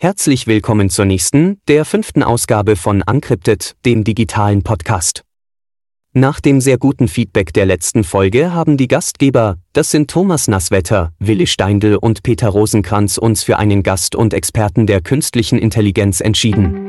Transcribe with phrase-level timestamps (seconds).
[0.00, 5.24] Herzlich willkommen zur nächsten, der fünften Ausgabe von Uncrypted, dem digitalen Podcast.
[6.12, 11.10] Nach dem sehr guten Feedback der letzten Folge haben die Gastgeber, das sind Thomas Nasswetter,
[11.18, 16.86] Willi Steindl und Peter Rosenkranz uns für einen Gast und Experten der künstlichen Intelligenz entschieden.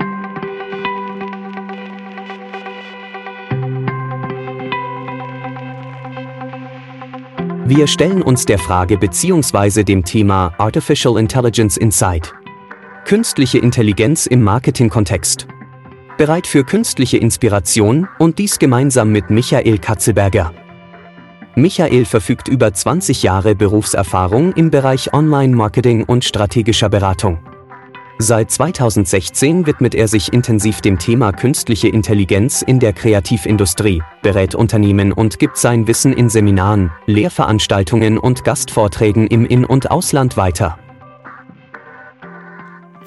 [7.66, 9.84] Wir stellen uns der Frage bzw.
[9.84, 12.39] dem Thema Artificial Intelligence Inside.
[13.10, 15.47] Künstliche Intelligenz im Marketing-Kontext.
[16.20, 20.54] Bereit für künstliche Inspiration und dies gemeinsam mit Michael Katzelberger.
[21.56, 27.39] Michael verfügt über 20 Jahre Berufserfahrung im Bereich Online-Marketing und strategischer Beratung.
[28.20, 35.14] Seit 2016 widmet er sich intensiv dem Thema künstliche Intelligenz in der Kreativindustrie, berät Unternehmen
[35.14, 40.78] und gibt sein Wissen in Seminaren, Lehrveranstaltungen und Gastvorträgen im In- und Ausland weiter.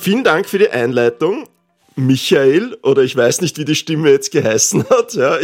[0.03, 1.49] Vielen Dank für die Einleitung.
[1.95, 5.39] Michael, oder ich weiß nicht, wie die Stimme jetzt geheißen hat, ja,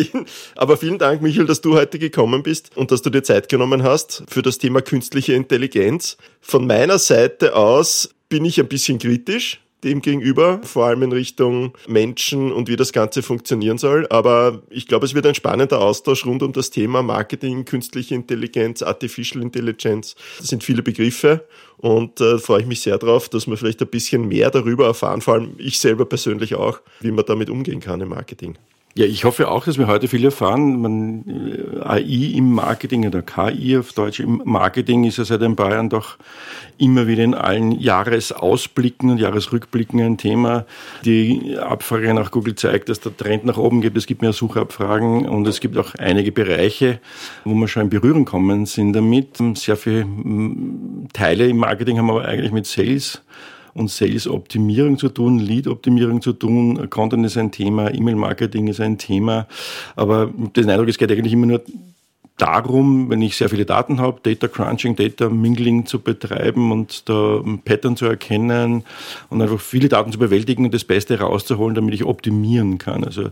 [0.56, 3.84] aber vielen Dank, Michael, dass du heute gekommen bist und dass du dir Zeit genommen
[3.84, 6.16] hast für das Thema künstliche Intelligenz.
[6.40, 11.72] Von meiner Seite aus bin ich ein bisschen kritisch, dem gegenüber, vor allem in Richtung
[11.86, 14.06] Menschen und wie das Ganze funktionieren soll.
[14.10, 18.82] Aber ich glaube, es wird ein spannender Austausch rund um das Thema Marketing, künstliche Intelligenz,
[18.82, 20.16] Artificial Intelligence.
[20.38, 23.88] Das sind viele Begriffe und äh, freue ich mich sehr darauf, dass wir vielleicht ein
[23.88, 28.00] bisschen mehr darüber erfahren, vor allem ich selber persönlich auch, wie man damit umgehen kann
[28.00, 28.58] im Marketing.
[28.94, 30.80] Ja, ich hoffe auch, dass wir heute viel erfahren.
[30.80, 35.54] Man, äh, AI im Marketing oder KI auf Deutsch im Marketing ist ja seit ein
[35.54, 36.16] paar Jahren doch
[36.78, 40.64] immer wieder in allen Jahresausblicken und Jahresrückblicken ein Thema.
[41.04, 43.96] Die Abfrage nach Google zeigt, dass der Trend nach oben geht.
[43.96, 46.98] Es gibt mehr Suchabfragen und es gibt auch einige Bereiche,
[47.44, 49.38] wo wir schon in Berührung kommen sind damit.
[49.54, 50.06] Sehr viele
[51.12, 53.22] Teile im Marketing haben aber eigentlich mit Sales
[53.78, 56.90] und Sales-Optimierung zu tun, Lead-Optimierung zu tun.
[56.90, 59.46] Content ist ein Thema, E-Mail-Marketing ist ein Thema.
[59.96, 61.62] Aber den Eindruck, es geht eigentlich immer nur
[62.38, 67.40] darum, wenn ich sehr viele Daten habe, Data Crunching, Data Mingling zu betreiben und da
[67.44, 68.84] ein Pattern zu erkennen
[69.28, 73.04] und einfach viele Daten zu bewältigen und das Beste rauszuholen, damit ich optimieren kann.
[73.04, 73.30] Also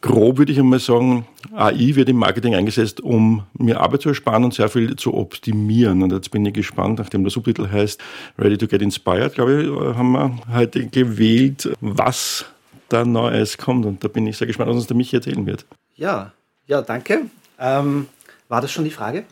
[0.00, 4.44] grob würde ich einmal sagen, AI wird im Marketing eingesetzt, um mir Arbeit zu ersparen
[4.44, 6.02] und sehr viel zu optimieren.
[6.02, 8.00] Und jetzt bin ich gespannt, nachdem der Subtitel heißt
[8.38, 12.46] Ready to Get Inspired, glaube ich, äh, haben wir heute gewählt, was
[12.88, 13.86] da Neues kommt.
[13.86, 15.66] Und da bin ich sehr gespannt, was uns der Michi erzählen wird.
[15.96, 16.32] Ja,
[16.66, 17.22] ja, danke.
[17.58, 18.06] Ähm,
[18.48, 19.24] war das schon die Frage?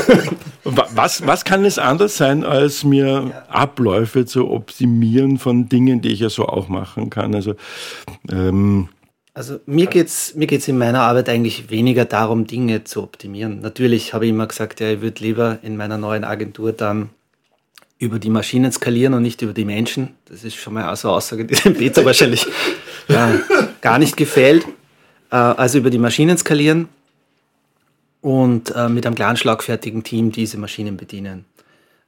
[0.64, 3.44] was, was kann es anders sein, als mir ja.
[3.48, 7.34] Abläufe zu optimieren von Dingen, die ich ja so auch machen kann?
[7.34, 7.56] Also
[8.30, 8.88] ähm,
[9.34, 13.60] also mir geht es mir geht's in meiner Arbeit eigentlich weniger darum, Dinge zu optimieren.
[13.60, 17.10] Natürlich habe ich immer gesagt, ja, ich würde lieber in meiner neuen Agentur dann
[17.98, 20.14] über die Maschinen skalieren und nicht über die Menschen.
[20.26, 22.46] Das ist schon mal eine Aussage, die dem Peter wahrscheinlich
[23.08, 23.40] ja,
[23.80, 24.66] gar nicht gefällt.
[25.30, 26.88] Äh, also über die Maschinen skalieren
[28.20, 31.44] und äh, mit einem kleinen schlagfertigen Team diese Maschinen bedienen.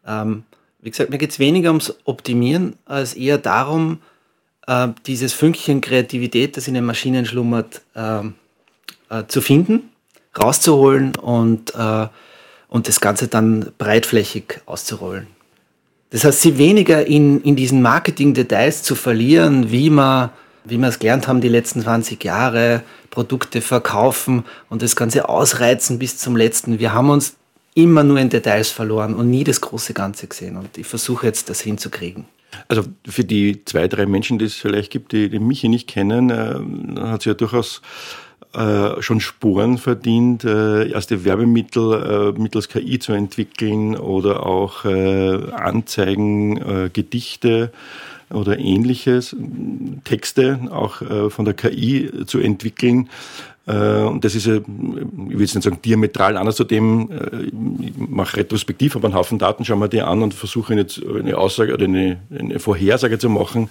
[0.07, 0.45] Ähm,
[0.81, 3.99] wie gesagt, mir geht es weniger ums Optimieren, als eher darum,
[4.67, 8.21] äh, dieses Fünkchen Kreativität, das in den Maschinen schlummert, äh,
[9.11, 9.91] äh, zu finden,
[10.39, 12.09] rauszuholen und, äh,
[12.69, 15.29] und das Ganze dann breitflächig auszurollen.
[16.11, 20.31] Das heißt, sie weniger in, in diesen Marketing-Details zu verlieren, wie man
[20.69, 25.99] wie wir es gelernt haben die letzten 20 Jahre, Produkte verkaufen und das Ganze ausreizen
[25.99, 26.79] bis zum letzten.
[26.79, 27.37] Wir haben uns
[27.75, 30.57] immer nur in Details verloren und nie das große Ganze gesehen.
[30.57, 32.25] Und ich versuche jetzt, das hinzukriegen.
[32.69, 36.31] Also für die zwei, drei Menschen, die es vielleicht gibt, die, die mich nicht kennen,
[36.31, 37.83] äh, hat sie ja durchaus
[38.57, 46.91] äh, schon Spuren verdient, äh, erste Werbemittel äh, mittels KI zu entwickeln oder auch Anzeigen,
[46.93, 47.73] Gedichte
[48.31, 49.37] oder ähnliches,
[50.05, 53.09] Texte auch von der KI zu entwickeln,
[53.73, 57.47] und das ist ich will jetzt nicht sagen diametral anders zu dem, äh,
[57.85, 61.37] ich mache retrospektiv, aber einen Haufen Daten, schauen wir die an und versuche jetzt eine
[61.37, 63.69] Aussage oder eine, eine Vorhersage zu machen,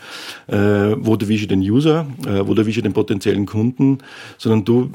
[0.48, 0.56] äh,
[0.98, 4.00] wo erwische ich den User, wo erwische ich den potenziellen Kunden,
[4.38, 4.92] sondern du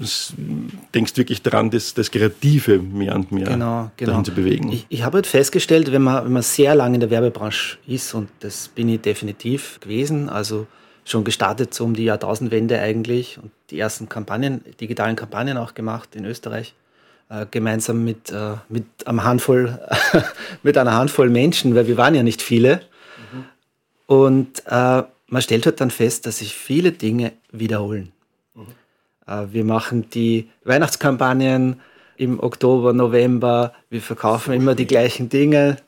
[0.95, 4.11] denkst wirklich daran, das, das Kreative mehr und mehr genau, genau.
[4.11, 4.71] dahin zu bewegen.
[4.71, 8.15] Ich, ich habe halt festgestellt, wenn man, wenn man sehr lange in der Werbebranche ist,
[8.15, 10.67] und das bin ich definitiv gewesen, also
[11.05, 16.15] schon gestartet so um die Jahrtausendwende eigentlich und die ersten Kampagnen, digitalen Kampagnen auch gemacht
[16.15, 16.75] in Österreich,
[17.29, 19.79] äh, gemeinsam mit, äh, mit, einem Handvoll,
[20.63, 22.83] mit einer Handvoll Menschen, weil wir waren ja nicht viele.
[23.33, 23.45] Mhm.
[24.07, 28.13] Und äh, man stellt halt dann fest, dass sich viele Dinge wiederholen.
[28.55, 28.67] Mhm.
[29.27, 31.81] Äh, wir machen die Weihnachtskampagnen
[32.17, 35.79] im Oktober, November, wir verkaufen immer die gleichen Dinge.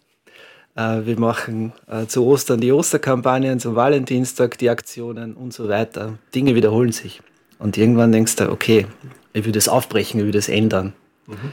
[0.75, 6.19] Äh, wir machen äh, zu Ostern die Osterkampagnen, zum Valentinstag die Aktionen und so weiter.
[6.35, 7.21] Dinge wiederholen sich.
[7.59, 8.87] Und irgendwann denkst du, okay,
[9.33, 10.93] ich will das aufbrechen, ich will das ändern.
[11.27, 11.53] Mhm.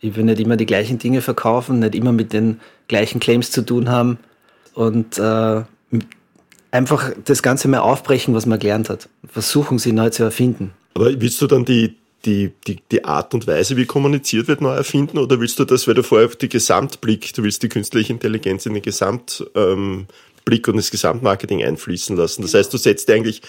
[0.00, 3.62] Ich will nicht immer die gleichen Dinge verkaufen, nicht immer mit den gleichen Claims zu
[3.62, 4.18] tun haben
[4.74, 5.62] und äh,
[6.70, 9.08] einfach das Ganze mal aufbrechen, was man gelernt hat.
[9.26, 10.72] Versuchen, sie neu zu erfinden.
[10.94, 14.74] Aber willst du dann die, die, die, die Art und Weise, wie kommuniziert wird, neu
[14.74, 15.18] erfinden?
[15.18, 18.74] Oder willst du das, weil du vorher die Gesamtblick, du willst die künstliche Intelligenz in
[18.74, 20.06] den Gesamtblick ähm,
[20.66, 22.42] und das Gesamtmarketing einfließen lassen?
[22.42, 23.42] Das heißt, du setzt eigentlich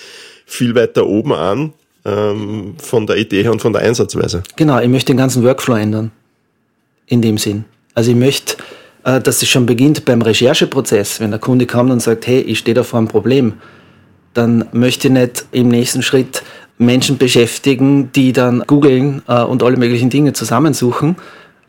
[0.45, 1.73] viel weiter oben an
[2.05, 4.43] ähm, von der Idee her und von der Einsatzweise.
[4.55, 6.11] Genau, ich möchte den ganzen Workflow ändern.
[7.07, 7.65] In dem Sinn.
[7.93, 8.57] Also ich möchte,
[9.03, 12.59] äh, dass es schon beginnt beim Rechercheprozess, wenn der Kunde kommt und sagt, hey, ich
[12.59, 13.53] stehe da vor einem Problem,
[14.33, 16.43] dann möchte ich nicht im nächsten Schritt
[16.77, 21.15] Menschen beschäftigen, die dann googeln äh, und alle möglichen Dinge zusammensuchen,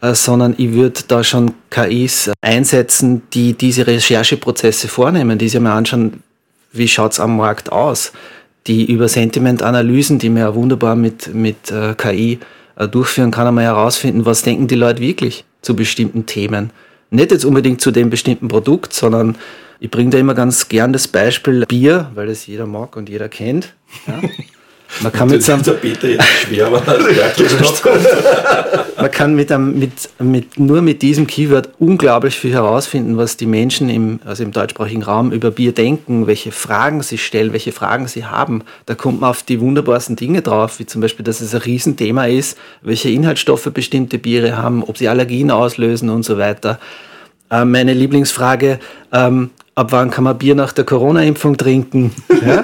[0.01, 5.77] äh, sondern ich würde da schon KIs einsetzen, die diese Rechercheprozesse vornehmen, die sich mal
[5.77, 6.23] anschauen,
[6.73, 8.13] wie schaut es am Markt aus,
[8.67, 12.39] die über Sentiment-Analysen, die man ja wunderbar mit, mit äh, KI
[12.93, 16.71] durchführen kann, einmal herausfinden, was denken die Leute wirklich zu bestimmten Themen.
[17.11, 19.37] Nicht jetzt unbedingt zu dem bestimmten Produkt, sondern
[19.81, 23.29] ich bringe da immer ganz gern das Beispiel Bier, weil das jeder mag und jeder
[23.29, 23.75] kennt.
[24.07, 24.21] Ja.
[25.01, 26.71] Man kann mit seinem schwer,
[28.97, 33.47] Man kann mit, einem, mit, mit, nur mit diesem Keyword unglaublich viel herausfinden, was die
[33.47, 38.09] Menschen im, also im deutschsprachigen Raum über Bier denken, welche Fragen sie stellen, welche Fragen
[38.09, 38.63] sie haben.
[38.87, 42.27] Da kommt man auf die wunderbarsten Dinge drauf, wie zum Beispiel, dass es ein Riesenthema
[42.27, 46.81] ist, welche Inhaltsstoffe bestimmte Biere haben, ob sie Allergien auslösen und so weiter.
[47.51, 48.81] Äh, meine Lieblingsfrage,
[49.13, 52.13] ähm, ab wann kann man Bier nach der Corona-Impfung trinken?
[52.47, 52.63] Ja?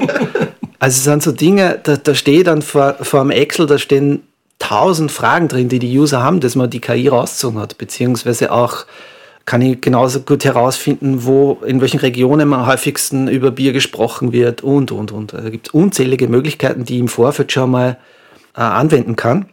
[0.84, 4.22] Also es sind so Dinge, da, da steht dann vor, vor einem Excel, da stehen
[4.58, 8.84] tausend Fragen drin, die die User haben, dass man die KI rausgezogen hat, beziehungsweise auch
[9.46, 14.60] kann ich genauso gut herausfinden, wo, in welchen Regionen am häufigsten über Bier gesprochen wird
[14.60, 15.32] und, und, und.
[15.32, 17.96] Da gibt es unzählige Möglichkeiten, die ich im Vorfeld schon mal
[18.54, 19.46] äh, anwenden kann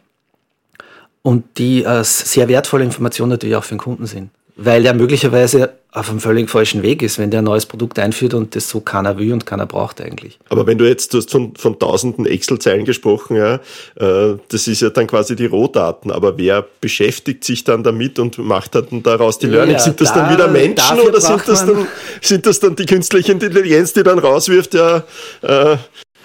[1.22, 4.32] und die äh, sehr wertvolle Informationen natürlich auch für den Kunden sind
[4.64, 8.34] weil der möglicherweise auf einem völlig falschen Weg ist, wenn der ein neues Produkt einführt
[8.34, 10.40] und das so keiner will und keiner braucht eigentlich.
[10.48, 13.56] Aber wenn du jetzt, du hast von, von tausenden Excel-Zeilen gesprochen, ja,
[13.96, 18.38] äh, das ist ja dann quasi die Rohdaten, aber wer beschäftigt sich dann damit und
[18.38, 19.74] macht dann daraus die Learning?
[19.74, 21.88] Ja, sind das da, dann wieder Menschen oder sind das dann,
[22.22, 25.04] sind das dann die künstliche Intelligenz, die dann rauswirft, ja,
[25.42, 25.76] äh,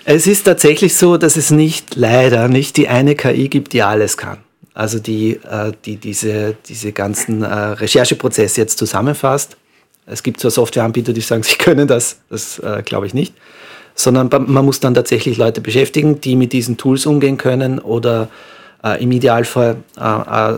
[0.05, 4.17] es ist tatsächlich so, dass es nicht, leider, nicht die eine KI gibt, die alles
[4.17, 4.39] kann
[4.77, 9.57] also die, äh, die diese, diese ganzen äh, Rechercheprozesse jetzt zusammenfasst.
[10.05, 13.35] Es gibt zwar Softwareanbieter, die sagen, sie können das, das äh, glaube ich nicht,
[13.95, 18.29] sondern man muss dann tatsächlich Leute beschäftigen, die mit diesen Tools umgehen können oder
[19.01, 19.79] im Idealfall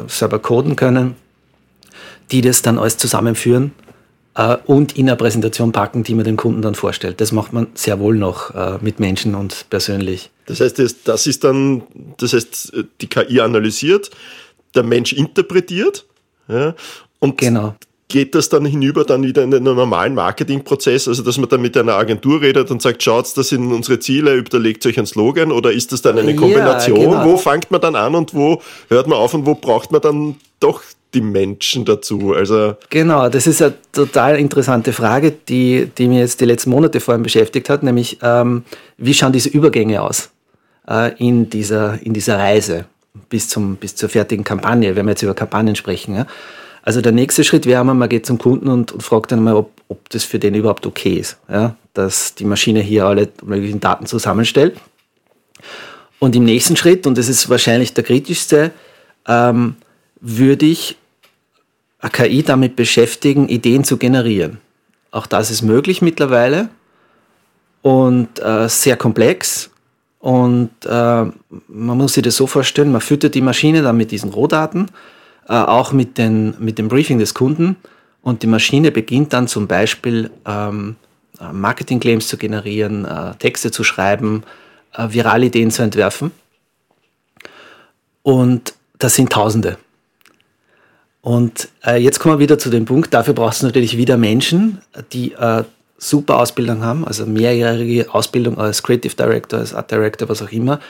[0.09, 1.15] selber coden können,
[2.31, 3.73] die das dann alles zusammenführen
[4.39, 7.21] äh, und in eine Präsentation packen, die man dem Kunden dann vorstellt.
[7.21, 10.31] Das macht man sehr wohl noch äh, mit Menschen und persönlich.
[10.47, 11.83] Das heißt, das, das ist dann,
[12.17, 14.11] das heißt, die KI analysiert,
[14.75, 16.07] der Mensch interpretiert
[16.49, 16.75] ja,
[17.19, 17.75] und genau
[18.09, 21.77] geht das dann hinüber dann wieder in den normalen Marketingprozess, also dass man dann mit
[21.77, 25.73] einer Agentur redet und sagt, schaut, das sind unsere Ziele, überlegt euch ein Slogan oder
[25.73, 27.01] ist das dann eine Kombination?
[27.01, 27.25] Ja, genau.
[27.27, 30.37] Wo fängt man dann an und wo hört man auf und wo braucht man dann
[30.59, 30.83] doch
[31.15, 32.35] die Menschen dazu?
[32.35, 37.01] Also genau, das ist eine total interessante Frage, die, die mir jetzt die letzten Monate
[37.01, 38.65] vor allem beschäftigt hat, nämlich ähm,
[38.97, 40.31] wie schauen diese Übergänge aus
[40.89, 42.87] äh, in, dieser, in dieser Reise
[43.29, 46.15] bis, zum, bis zur fertigen Kampagne, wenn wir jetzt über Kampagnen sprechen.
[46.15, 46.27] Ja?
[46.83, 49.55] Also der nächste Schritt wäre mal, man geht zum Kunden und, und fragt dann mal,
[49.55, 51.77] ob, ob das für den überhaupt okay ist, ja?
[51.95, 54.77] dass die Maschine hier alle möglichen Daten zusammenstellt.
[56.19, 58.73] Und im nächsten Schritt, und das ist wahrscheinlich der kritischste,
[59.27, 59.77] ähm,
[60.21, 60.97] würde ich
[62.01, 64.59] eine KI damit beschäftigen, Ideen zu generieren.
[65.11, 66.69] Auch das ist möglich mittlerweile
[67.83, 69.71] und äh, sehr komplex.
[70.21, 74.31] Und äh, man muss sich das so vorstellen, man füttert die Maschine dann mit diesen
[74.31, 74.91] Rohdaten,
[75.49, 77.77] äh, auch mit, den, mit dem Briefing des Kunden.
[78.23, 80.97] Und die Maschine beginnt dann zum Beispiel ähm,
[81.41, 84.43] äh, Marketing-Claims zu generieren, äh, Texte zu schreiben,
[84.93, 86.33] äh, Viralideen zu entwerfen.
[88.23, 89.79] Und das sind Tausende.
[91.29, 94.79] Und äh, jetzt kommen wir wieder zu dem Punkt, dafür brauchst du natürlich wieder Menschen,
[95.13, 95.63] die äh,
[95.99, 100.81] super Ausbildung haben, also mehrjährige Ausbildung als Creative Director, als Art Director, was auch immer,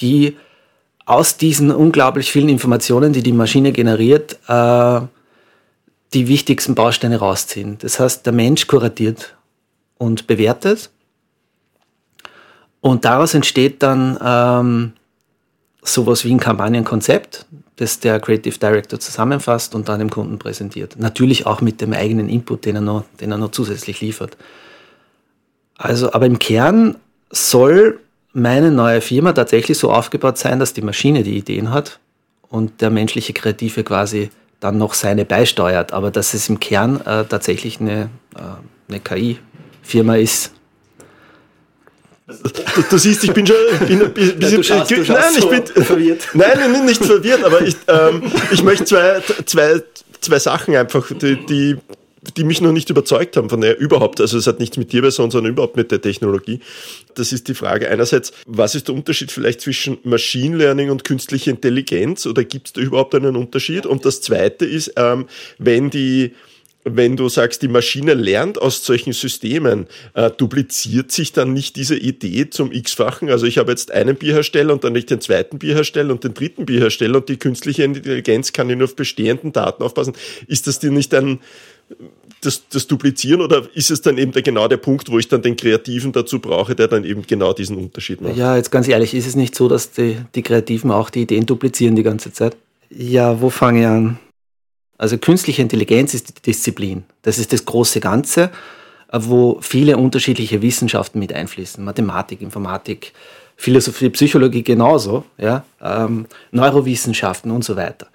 [0.00, 0.36] die
[1.06, 5.00] aus diesen unglaublich vielen Informationen, die die Maschine generiert, äh,
[6.12, 7.78] die wichtigsten Bausteine rausziehen.
[7.78, 9.36] Das heißt, der Mensch kuratiert
[9.96, 10.90] und bewertet
[12.80, 14.92] und daraus entsteht dann ähm,
[15.84, 20.96] sowas wie ein Kampagnenkonzept, das der Creative Director zusammenfasst und dann dem Kunden präsentiert.
[20.98, 24.36] Natürlich auch mit dem eigenen Input, den er noch, den er noch zusätzlich liefert.
[25.76, 26.96] Also, aber im Kern
[27.30, 28.00] soll
[28.32, 32.00] meine neue Firma tatsächlich so aufgebaut sein, dass die Maschine die Ideen hat
[32.48, 37.24] und der menschliche Kreative quasi dann noch seine beisteuert, aber dass es im Kern äh,
[37.24, 40.53] tatsächlich eine, äh, eine KI-Firma ist,
[42.26, 45.84] Du, du, siehst, ich bin schon bin ein bisschen, ja, schaust, äh, nein, ich bin
[45.84, 46.28] verwirrt.
[46.32, 49.82] Nein, nicht verwirrt, aber ich, ähm, ich möchte zwei, zwei,
[50.20, 51.76] zwei Sachen einfach, die, die,
[52.38, 54.22] die mich noch nicht überzeugt haben von der überhaupt.
[54.22, 56.60] Also es hat nichts mit dir besonders, sondern überhaupt mit der Technologie.
[57.14, 61.50] Das ist die Frage einerseits, was ist der Unterschied vielleicht zwischen Machine Learning und künstlicher
[61.50, 63.84] Intelligenz oder gibt es da überhaupt einen Unterschied?
[63.84, 65.26] Und das zweite ist, ähm,
[65.58, 66.32] wenn die
[66.84, 71.96] wenn du sagst, die Maschine lernt aus solchen Systemen, äh, dupliziert sich dann nicht diese
[71.96, 73.30] Idee zum x-fachen?
[73.30, 76.66] Also ich habe jetzt einen Bierhersteller und dann nicht den zweiten Bierhersteller und den dritten
[76.66, 80.14] Bierhersteller und die künstliche Intelligenz kann ja nur auf bestehenden Daten aufpassen.
[80.46, 81.40] Ist das dir nicht ein
[82.40, 85.42] das, das Duplizieren oder ist es dann eben der, genau der Punkt, wo ich dann
[85.42, 88.36] den Kreativen dazu brauche, der dann eben genau diesen Unterschied macht?
[88.36, 91.46] Ja, jetzt ganz ehrlich, ist es nicht so, dass die, die Kreativen auch die Ideen
[91.46, 92.56] duplizieren die ganze Zeit?
[92.90, 94.18] Ja, wo fange ich an?
[94.98, 97.04] Also künstliche Intelligenz ist die Disziplin.
[97.22, 98.50] Das ist das große Ganze,
[99.12, 101.84] wo viele unterschiedliche Wissenschaften mit einfließen.
[101.84, 103.12] Mathematik, Informatik,
[103.56, 108.08] Philosophie, Psychologie genauso, ja, ähm, Neurowissenschaften und so weiter.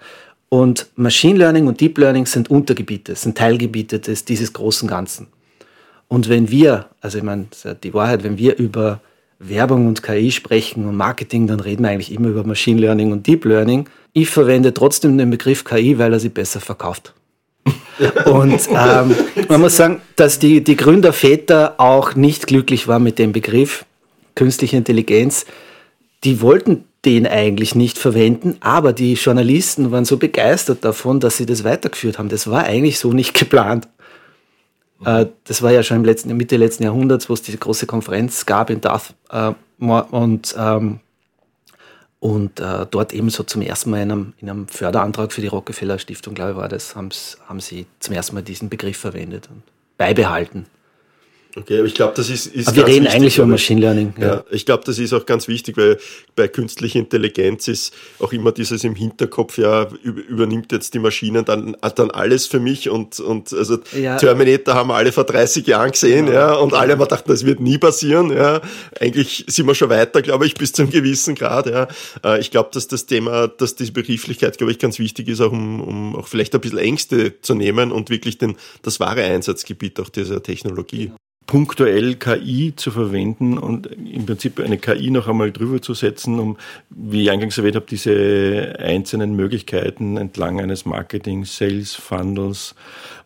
[0.48, 5.28] Und Machine Learning und Deep Learning sind Untergebiete, sind Teilgebiete des, dieses großen Ganzen.
[6.08, 7.46] Und wenn wir, also ich meine,
[7.82, 9.00] die Wahrheit, wenn wir über
[9.40, 13.26] Werbung und KI sprechen und Marketing, dann reden wir eigentlich immer über Machine Learning und
[13.26, 13.88] Deep Learning.
[14.12, 17.14] Ich verwende trotzdem den Begriff KI, weil er sie besser verkauft.
[18.26, 19.14] und ähm,
[19.48, 23.84] man muss sagen, dass die, die Gründerväter auch nicht glücklich waren mit dem Begriff
[24.34, 25.46] künstliche Intelligenz.
[26.22, 31.46] Die wollten den eigentlich nicht verwenden, aber die Journalisten waren so begeistert davon, dass sie
[31.46, 32.28] das weitergeführt haben.
[32.28, 33.88] Das war eigentlich so nicht geplant.
[35.04, 38.46] Äh, das war ja schon im letzten, Mitte letzten Jahrhunderts, wo es diese große Konferenz
[38.46, 41.00] gab in Darth äh, und ähm,
[42.20, 45.98] und äh, dort ebenso zum ersten Mal in einem, in einem, Förderantrag für die Rockefeller
[45.98, 47.10] Stiftung, glaube ich, war das, haben
[47.60, 49.62] sie zum ersten Mal diesen Begriff verwendet und
[49.96, 50.66] beibehalten.
[51.56, 54.14] Okay, aber ich glaube, das ist, ist aber wir reden wichtig, eigentlich über Machine Learning.
[54.18, 55.98] Ja, ja ich glaube, das ist auch ganz wichtig, weil
[56.36, 61.76] bei künstlicher Intelligenz ist auch immer dieses im Hinterkopf, ja, übernimmt jetzt die Maschine dann,
[61.96, 64.16] dann alles für mich und, und also ja.
[64.16, 66.38] Terminator haben wir alle vor 30 Jahren gesehen, genau.
[66.38, 68.60] ja, und alle haben gedacht, das wird nie passieren, ja.
[69.00, 71.88] Eigentlich sind wir schon weiter, glaube ich, bis zu einem gewissen Grad, ja.
[72.24, 75.52] Äh, ich glaube, dass das Thema, dass diese Begrifflichkeit, glaube ich, ganz wichtig ist, auch
[75.52, 79.98] um, um auch vielleicht ein bisschen Ängste zu nehmen und wirklich den, das wahre Einsatzgebiet
[79.98, 81.10] auch dieser Technologie
[81.50, 86.56] punktuell KI zu verwenden und im Prinzip eine KI noch einmal drüber zu setzen, um,
[86.90, 92.76] wie ich eingangs erwähnt habe, diese einzelnen Möglichkeiten entlang eines Marketing, Sales, Funnels,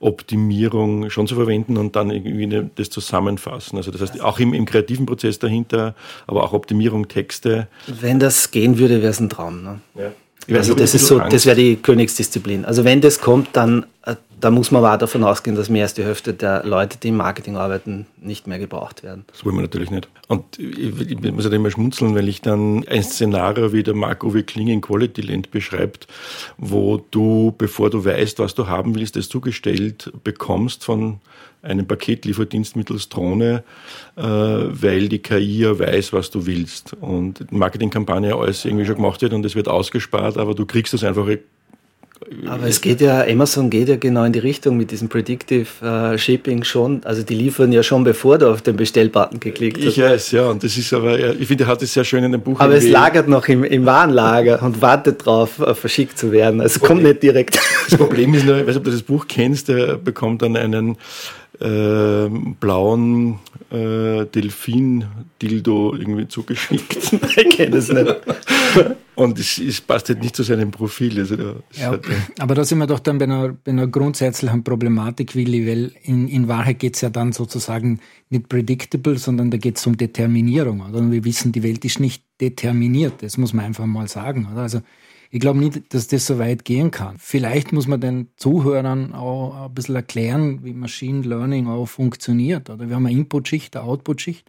[0.00, 3.76] Optimierung schon zu verwenden und dann irgendwie das zusammenfassen.
[3.76, 5.94] Also das heißt auch im, im kreativen Prozess dahinter,
[6.26, 7.68] aber auch Optimierung, Texte.
[7.86, 9.62] Wenn das gehen würde, wäre es ein Traum.
[9.62, 9.80] Ne?
[9.96, 10.12] Ja.
[10.52, 12.64] Also das ist so, das wäre die Königsdisziplin.
[12.64, 15.94] Also wenn das kommt, dann äh, da muss man aber davon ausgehen, dass mehr als
[15.94, 19.24] die Hälfte der Leute, die im Marketing arbeiten, nicht mehr gebraucht werden.
[19.28, 20.06] Das wollen wir natürlich nicht.
[20.28, 24.42] Und ich, ich muss halt immer schmunzeln, weil ich dann ein Szenario wie der Marc-Uwe
[24.42, 26.08] Kling in Quality Land beschreibt,
[26.58, 31.20] wo du, bevor du weißt, was du haben willst, das zugestellt bekommst von
[31.64, 33.64] einem Paketlieferdienst mittels Drohne,
[34.16, 36.94] äh, weil die KI ja weiß, was du willst.
[37.00, 41.04] Und Marketingkampagne alles irgendwie schon gemacht wird und es wird ausgespart, aber du kriegst das
[41.04, 41.26] einfach
[42.46, 46.16] aber es geht ja, Amazon geht ja genau in die Richtung mit diesem Predictive uh,
[46.16, 47.02] Shipping schon.
[47.04, 49.84] Also die liefern ja schon, bevor du auf den Bestellbutton geklickt hast.
[49.84, 50.48] Ich weiß, ja.
[50.48, 52.60] Und das ist aber, ich finde, er hat es sehr schön in dem Buch.
[52.60, 56.60] Aber es lagert noch im, im Warenlager und wartet darauf, uh, verschickt zu werden.
[56.60, 57.58] Also kommt nicht direkt.
[57.88, 60.56] Das Problem ist nur, ich weiß nicht, ob du das Buch kennst, der bekommt dann
[60.56, 60.96] einen
[61.60, 62.28] äh,
[62.60, 63.38] blauen
[63.70, 67.12] äh, Delfin-Dildo irgendwie zugeschickt.
[67.36, 68.16] ich kenne es nicht.
[69.14, 71.18] Und es, es, passt halt nicht zu seinem Profil.
[71.18, 72.06] Also da ja, halt
[72.38, 76.28] aber da sind wir doch dann bei einer, bei einer grundsätzlichen Problematik, Willi, weil in,
[76.28, 80.80] in Wahrheit geht es ja dann sozusagen nicht predictable, sondern da geht es um Determinierung.
[80.80, 80.98] Oder?
[80.98, 84.48] Und wir wissen, die Welt ist nicht determiniert, das muss man einfach mal sagen.
[84.52, 84.62] Oder?
[84.62, 84.80] Also
[85.34, 87.16] ich glaube nicht, dass das so weit gehen kann.
[87.18, 92.70] Vielleicht muss man den Zuhörern auch ein bisschen erklären, wie Machine Learning auch funktioniert.
[92.70, 94.48] Oder wir haben eine Input-Schicht, eine Output-Schicht.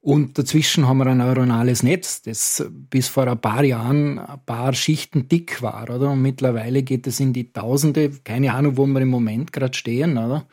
[0.00, 4.72] Und dazwischen haben wir ein neuronales Netz, das bis vor ein paar Jahren ein paar
[4.72, 6.12] Schichten dick war, oder?
[6.12, 10.16] Und mittlerweile geht es in die Tausende, keine Ahnung, wo wir im Moment gerade stehen,
[10.16, 10.46] oder?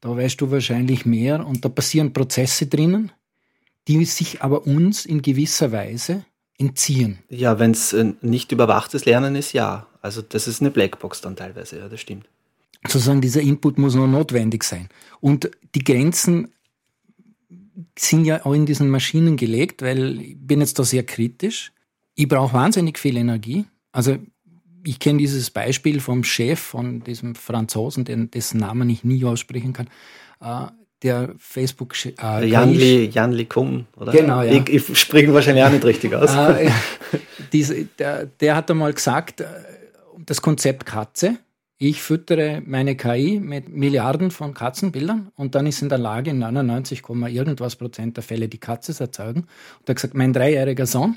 [0.00, 1.44] Da weißt du wahrscheinlich mehr.
[1.44, 3.10] Und da passieren Prozesse drinnen,
[3.88, 6.24] die sich aber uns in gewisser Weise
[6.58, 7.18] entziehen?
[7.28, 9.86] Ja, wenn es äh, nicht überwachtes Lernen ist, ja.
[10.00, 12.28] Also das ist eine Blackbox dann teilweise, ja, das stimmt.
[12.86, 14.88] Sozusagen dieser Input muss nur notwendig sein.
[15.20, 16.48] Und die Grenzen
[17.96, 21.72] sind ja auch in diesen Maschinen gelegt, weil ich bin jetzt da sehr kritisch.
[22.14, 23.64] Ich brauche wahnsinnig viel Energie.
[23.92, 24.18] Also
[24.84, 29.88] ich kenne dieses Beispiel vom Chef von diesem Franzosen, dessen Namen ich nie aussprechen kann,
[30.40, 30.66] äh,
[31.02, 31.94] der Facebook.
[32.04, 34.12] Äh, Janli, Janli Kung, oder?
[34.12, 34.52] Genau, ja.
[34.52, 36.34] Ich, ich spreche wahrscheinlich auch nicht richtig aus.
[36.34, 36.70] Äh,
[37.52, 39.46] diese, der, der hat einmal gesagt, äh,
[40.18, 41.38] das Konzept Katze.
[41.78, 47.02] Ich füttere meine KI mit Milliarden von Katzenbildern und dann ist in der Lage, 99,
[47.08, 49.40] irgendwas Prozent der Fälle die Katze zu erzeugen.
[49.40, 51.16] Und er hat gesagt, mein dreijähriger Sohn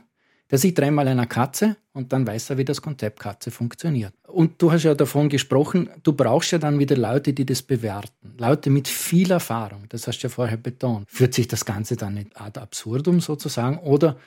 [0.52, 4.14] der sieht dreimal eine Katze und dann weiß er, wie das Konzept Katze funktioniert.
[4.28, 8.36] Und du hast ja davon gesprochen, du brauchst ja dann wieder Leute, die das bewerten.
[8.38, 11.10] Leute mit viel Erfahrung, das hast du ja vorher betont.
[11.10, 14.18] Führt sich das Ganze dann nicht ad absurdum sozusagen oder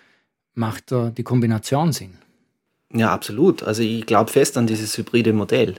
[0.55, 2.19] macht da die Kombination Sinn?
[2.93, 3.63] Ja, absolut.
[3.63, 5.77] Also ich glaube fest an dieses hybride Modell.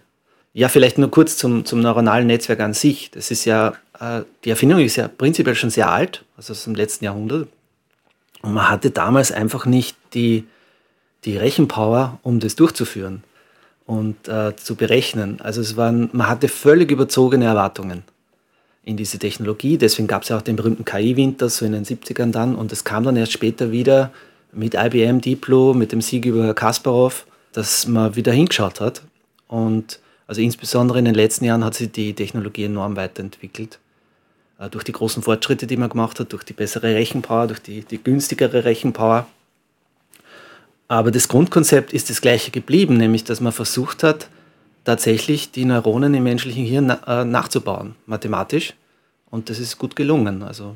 [0.53, 3.11] Ja, vielleicht nur kurz zum, zum neuronalen Netzwerk an sich.
[3.11, 6.75] Das ist ja, äh, die Erfindung ist ja prinzipiell schon sehr alt, also aus dem
[6.75, 7.47] letzten Jahrhundert.
[8.41, 10.45] Und man hatte damals einfach nicht die,
[11.25, 13.23] die Rechenpower, um das durchzuführen
[13.85, 15.41] und äh, zu berechnen.
[15.41, 18.03] Also es waren, man hatte völlig überzogene Erwartungen
[18.83, 19.77] in diese Technologie.
[19.77, 22.55] Deswegen gab es ja auch den berühmten KI-Winter, so in den 70ern dann.
[22.55, 24.11] Und es kam dann erst später wieder
[24.51, 29.01] mit IBM Diplo, mit dem Sieg über Kasparov, dass man wieder hingeschaut hat.
[29.47, 33.79] Und also insbesondere in den letzten Jahren hat sich die Technologie enorm weiterentwickelt.
[34.59, 37.81] Äh, durch die großen Fortschritte, die man gemacht hat, durch die bessere Rechenpower, durch die,
[37.83, 39.25] die günstigere Rechenpower.
[40.87, 44.27] Aber das Grundkonzept ist das gleiche geblieben, nämlich dass man versucht hat,
[44.83, 48.73] tatsächlich die Neuronen im menschlichen Hirn äh, nachzubauen, mathematisch.
[49.29, 50.41] Und das ist gut gelungen.
[50.41, 50.75] Also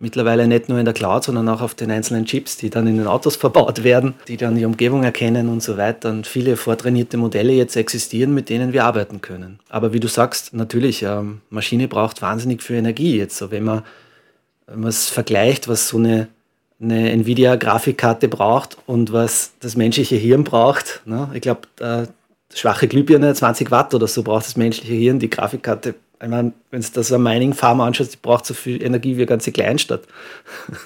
[0.00, 2.96] mittlerweile nicht nur in der Cloud, sondern auch auf den einzelnen Chips, die dann in
[2.96, 6.10] den Autos verbaut werden, die dann die Umgebung erkennen und so weiter.
[6.10, 9.58] Und viele vortrainierte Modelle jetzt existieren, mit denen wir arbeiten können.
[9.68, 13.36] Aber wie du sagst, natürlich, ähm, Maschine braucht wahnsinnig viel Energie jetzt.
[13.36, 13.82] So, wenn man
[14.86, 16.28] es vergleicht, was so eine,
[16.80, 21.02] eine Nvidia-Grafikkarte braucht und was das menschliche Hirn braucht.
[21.06, 21.30] Ne?
[21.34, 22.06] Ich glaube, äh,
[22.54, 26.80] schwache Glühbirne, 20 Watt oder so braucht das menschliche Hirn, die Grafikkarte ich meine, wenn
[26.80, 30.02] du das eine Mining Farm anschaust, die braucht so viel Energie wie eine ganze Kleinstadt.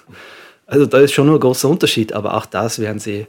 [0.65, 3.27] Also da ist schon nur ein großer Unterschied, aber auch das werden sie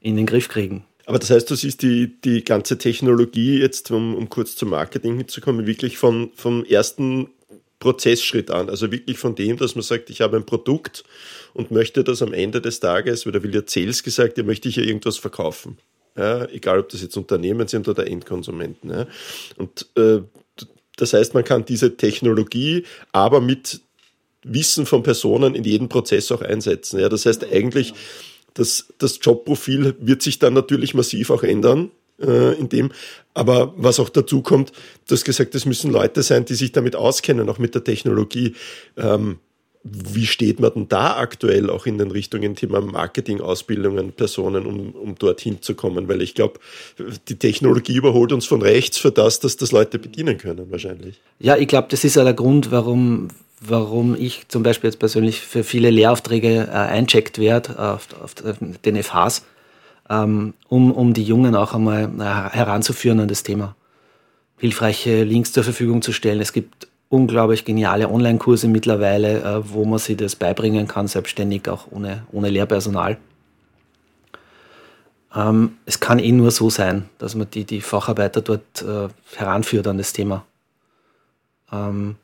[0.00, 0.84] in den Griff kriegen.
[1.06, 5.16] Aber das heißt, du siehst die, die ganze Technologie jetzt, um, um kurz zum Marketing
[5.16, 7.30] hinzukommen, wirklich von, vom ersten
[7.80, 8.68] Prozessschritt an.
[8.68, 11.04] Also wirklich von dem, dass man sagt, ich habe ein Produkt
[11.54, 14.76] und möchte das am Ende des Tages, oder will ja Sales gesagt, ja möchte ich
[14.76, 15.78] ja irgendwas verkaufen.
[16.16, 18.90] Ja, egal, ob das jetzt Unternehmen sind oder Endkonsumenten.
[18.90, 19.06] Ja.
[19.56, 20.20] Und äh,
[20.98, 23.80] das heißt, man kann diese Technologie aber mit
[24.42, 27.00] Wissen von Personen in jedem Prozess auch einsetzen.
[27.00, 27.94] Ja, das heißt eigentlich,
[28.54, 31.90] das, das Jobprofil wird sich dann natürlich massiv auch ändern.
[32.20, 32.90] Äh, in dem,
[33.32, 34.72] aber was auch dazu kommt,
[35.06, 38.56] du hast gesagt, es müssen Leute sein, die sich damit auskennen, auch mit der Technologie.
[38.96, 39.38] Ähm,
[39.92, 44.90] wie steht man denn da aktuell auch in den Richtungen Thema Marketing, Ausbildungen, Personen, um,
[44.90, 46.08] um dorthin zu kommen?
[46.08, 46.60] Weil ich glaube,
[47.28, 51.20] die Technologie überholt uns von rechts für das, dass das Leute bedienen können, wahrscheinlich.
[51.38, 53.28] Ja, ich glaube, das ist ja der Grund, warum,
[53.60, 59.02] warum ich zum Beispiel jetzt persönlich für viele Lehraufträge äh, eincheckt werde auf, auf, den
[59.02, 59.44] FHs,
[60.10, 63.74] ähm, um, um die Jungen auch einmal äh, heranzuführen an das Thema.
[64.58, 66.40] Hilfreiche Links zur Verfügung zu stellen.
[66.40, 71.86] Es gibt unglaublich geniale Online-Kurse mittlerweile, äh, wo man sich das beibringen kann, selbstständig, auch
[71.90, 73.16] ohne, ohne Lehrpersonal.
[75.34, 79.86] Ähm, es kann eh nur so sein, dass man die, die Facharbeiter dort äh, heranführt
[79.86, 80.44] an das Thema.
[81.72, 82.16] Ähm,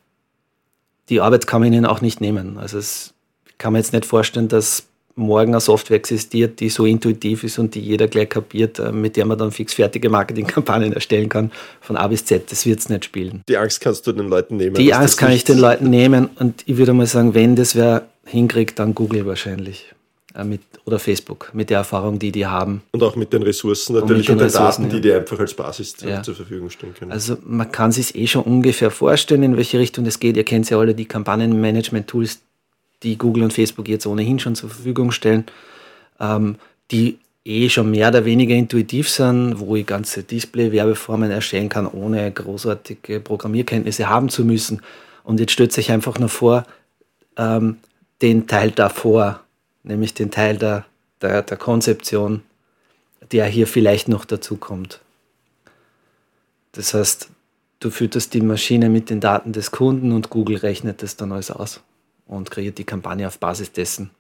[1.09, 2.59] die Arbeit kann man ihnen auch nicht nehmen.
[2.59, 3.13] Also es
[3.59, 7.75] kann man jetzt nicht vorstellen, dass morgen eine Software existiert, die so intuitiv ist und
[7.75, 12.07] die jeder gleich kapiert, äh, mit der man dann fixfertige Marketingkampagnen erstellen kann, von A
[12.09, 12.51] bis Z.
[12.51, 13.43] Das wird es nicht spielen.
[13.49, 14.75] Die Angst kannst du den Leuten nehmen.
[14.75, 18.07] Die Angst kann ich den Leuten nehmen und ich würde mal sagen, wenn das wer
[18.25, 19.95] hinkriegt, dann Google wahrscheinlich.
[20.35, 22.83] Äh, mit, oder Facebook, mit der Erfahrung, die die haben.
[22.91, 25.39] Und auch mit den Ressourcen natürlich und, den, und den Ressourcen, Daten, die dir einfach
[25.39, 26.23] als Basis ja.
[26.23, 27.13] zur Verfügung stehen können.
[27.13, 30.37] Also man kann sich eh schon ungefähr vorstellen, in welche Richtung das geht.
[30.37, 32.41] Ihr kennt ja alle die Kampagnenmanagement-Tools,
[33.05, 35.45] die Google und Facebook jetzt ohnehin schon zur Verfügung stellen,
[36.19, 36.57] ähm,
[36.91, 42.33] die eh schon mehr oder weniger intuitiv sind, wo ich ganze Display-Werbeformen erstellen kann, ohne
[42.33, 44.81] großartige Programmierkenntnisse haben zu müssen.
[45.25, 46.65] Und jetzt stellt sich einfach nur vor,
[47.37, 47.77] ähm,
[48.23, 49.41] den Teil davor,
[49.83, 50.87] nämlich den Teil der,
[51.21, 52.43] der, der Konzeption,
[53.31, 55.01] der hier vielleicht noch dazu kommt.
[56.73, 57.29] Das heißt,
[57.81, 61.51] du fütterst die Maschine mit den Daten des Kunden und Google rechnet das dann alles
[61.51, 61.83] aus
[62.27, 64.11] und kreiert die Kampagne auf Basis dessen.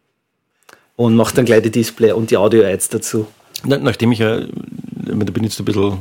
[0.96, 3.26] und mache dann gleich die Display und die Audio-Aids dazu.
[3.64, 5.98] Nachdem ich ja, da bin ich jetzt ein bisschen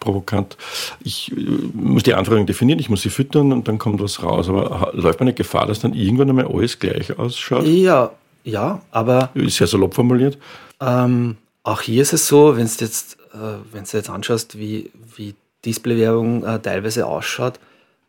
[0.00, 0.56] provokant.
[1.02, 1.34] Ich äh,
[1.74, 4.48] muss die Anforderungen definieren, ich muss sie füttern und dann kommt was raus.
[4.48, 7.66] Aber läuft man eine Gefahr, dass dann irgendwann einmal alles gleich ausschaut?
[7.66, 8.12] Ja,
[8.44, 9.30] ja, aber.
[9.34, 10.38] Ist sehr salopp formuliert.
[10.80, 14.90] Ähm, auch hier ist es so, wenn du jetzt, äh, wenn du jetzt anschaust, wie,
[15.16, 17.58] wie Displaywerbung äh, teilweise ausschaut,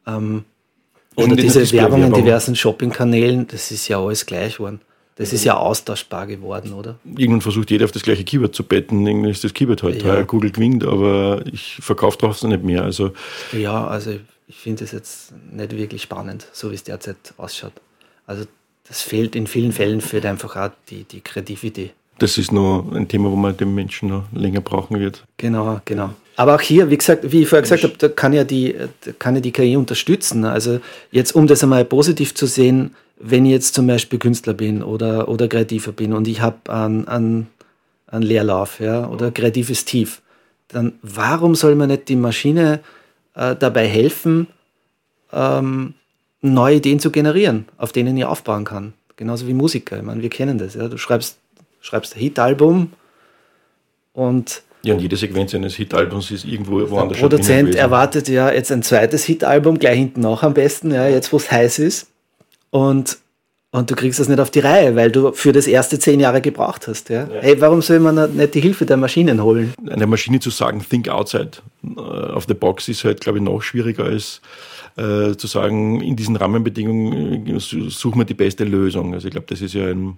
[0.06, 0.46] ähm,
[1.18, 4.82] oder diese Werbung in diversen Shopping-Kanälen, das ist ja alles gleich geworden.
[5.16, 7.00] Das ist ja austauschbar geworden, oder?
[7.04, 9.06] Irgendwann versucht jeder auf das gleiche Keyword zu betten.
[9.06, 10.14] Irgendwie ist das Keyword halt ja.
[10.14, 10.24] teuer.
[10.26, 12.84] Google gewinnt, aber ich verkaufe draußen nicht mehr.
[12.84, 13.14] Also
[13.52, 14.12] ja, also
[14.48, 17.74] ich finde es jetzt nicht wirklich spannend, so wie es derzeit ausschaut.
[18.28, 18.46] Also
[18.88, 21.94] das fehlt in vielen Fällen fehlt einfach auch die, die Kreativität.
[22.20, 25.26] Das ist noch ein Thema, wo man den Menschen noch länger brauchen wird.
[25.38, 26.12] Genau, genau.
[26.38, 28.76] Aber auch hier, wie gesagt, wie ich vorher gesagt habe, da kann ja die,
[29.18, 30.46] kann ja die KI unterstützen.
[30.46, 34.84] Also jetzt, um das einmal positiv zu sehen, wenn ich jetzt zum Beispiel Künstler bin
[34.84, 37.48] oder, oder Kreativer bin und ich habe einen, einen,
[38.06, 40.22] einen Leerlauf ja, oder kreatives Tief,
[40.68, 42.82] dann warum soll man nicht die Maschine
[43.34, 44.46] äh, dabei helfen,
[45.34, 45.96] ähm,
[46.42, 48.94] neue Ideen zu generieren, auf denen ich aufbauen kann?
[49.16, 49.98] Genauso wie Musiker.
[49.98, 50.76] Ich meine, wir kennen das.
[50.76, 50.88] Ja.
[50.88, 51.40] Du schreibst,
[51.82, 52.92] schreibst ein Hitalbum
[54.14, 57.18] und ja, und jede Sequenz eines Hitalbums ist irgendwo woanders.
[57.18, 61.34] Der Produzent erwartet ja jetzt ein zweites Hitalbum, gleich hinten nach am besten, ja, jetzt
[61.34, 62.08] wo es heiß ist.
[62.70, 63.18] Und,
[63.72, 66.42] und du kriegst das nicht auf die Reihe, weil du für das erste zehn Jahre
[66.42, 67.10] gebraucht hast.
[67.10, 67.28] Ja?
[67.28, 67.42] ja.
[67.42, 69.74] Hey, warum soll man nicht die Hilfe der Maschinen holen?
[69.90, 71.52] Eine Maschine zu sagen, think outside
[71.84, 74.42] äh, of the box, ist halt, glaube ich, noch schwieriger als
[74.96, 79.14] äh, zu sagen, in diesen Rahmenbedingungen äh, suchen wir die beste Lösung.
[79.14, 80.18] Also ich glaube, das ist ja ein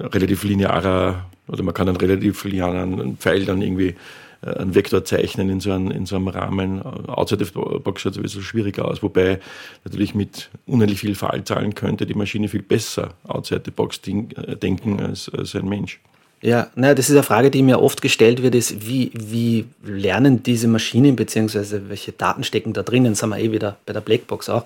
[0.00, 3.94] relativ linearer, oder man kann einen relativ linearen Pfeil dann irgendwie
[4.42, 6.82] äh, einen Vektor zeichnen in so einem, in so einem Rahmen.
[6.82, 9.40] Outside of the box schaut sowieso schwieriger aus, wobei
[9.84, 15.00] natürlich mit unendlich viel Fallzahlen könnte die Maschine viel besser outside the box äh, denken
[15.00, 16.00] als, als ein Mensch.
[16.42, 20.42] Ja, naja, das ist eine Frage, die mir oft gestellt wird, ist, wie, wie lernen
[20.42, 24.50] diese Maschinen, beziehungsweise welche Daten stecken da drinnen, sind wir eh wieder bei der Blackbox
[24.50, 24.64] auch.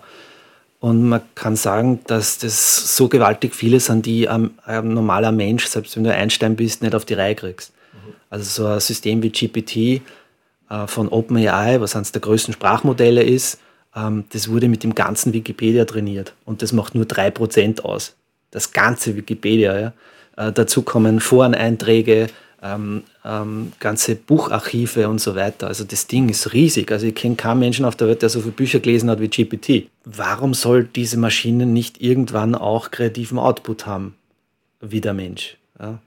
[0.81, 5.67] Und man kann sagen, dass das so gewaltig viele sind, die ein, ein normaler Mensch,
[5.67, 7.73] selbst wenn du Einstein bist, nicht auf die Reihe kriegst.
[8.31, 10.03] Also so ein System wie GPT
[10.71, 13.59] äh, von OpenAI, was eines der größten Sprachmodelle ist,
[13.95, 18.15] ähm, das wurde mit dem ganzen Wikipedia trainiert und das macht nur 3% aus.
[18.51, 19.79] Das ganze Wikipedia.
[19.79, 19.93] Ja.
[20.37, 22.29] Äh, dazu kommen Foreneinträge,
[22.63, 25.67] ähm, ähm, ganze Bucharchive und so weiter.
[25.67, 26.93] Also das Ding ist riesig.
[26.93, 29.29] Also ich kenne keinen Menschen auf der Welt, der so viele Bücher gelesen hat wie
[29.29, 29.91] GPT.
[30.05, 34.15] Warum soll diese Maschine nicht irgendwann auch kreativen Output haben
[34.81, 35.57] wie der Mensch?
[35.79, 36.01] Ja.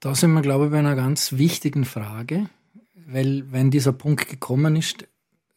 [0.00, 2.48] Da sind wir, glaube ich, bei einer ganz wichtigen Frage,
[3.06, 5.06] weil wenn dieser Punkt gekommen ist,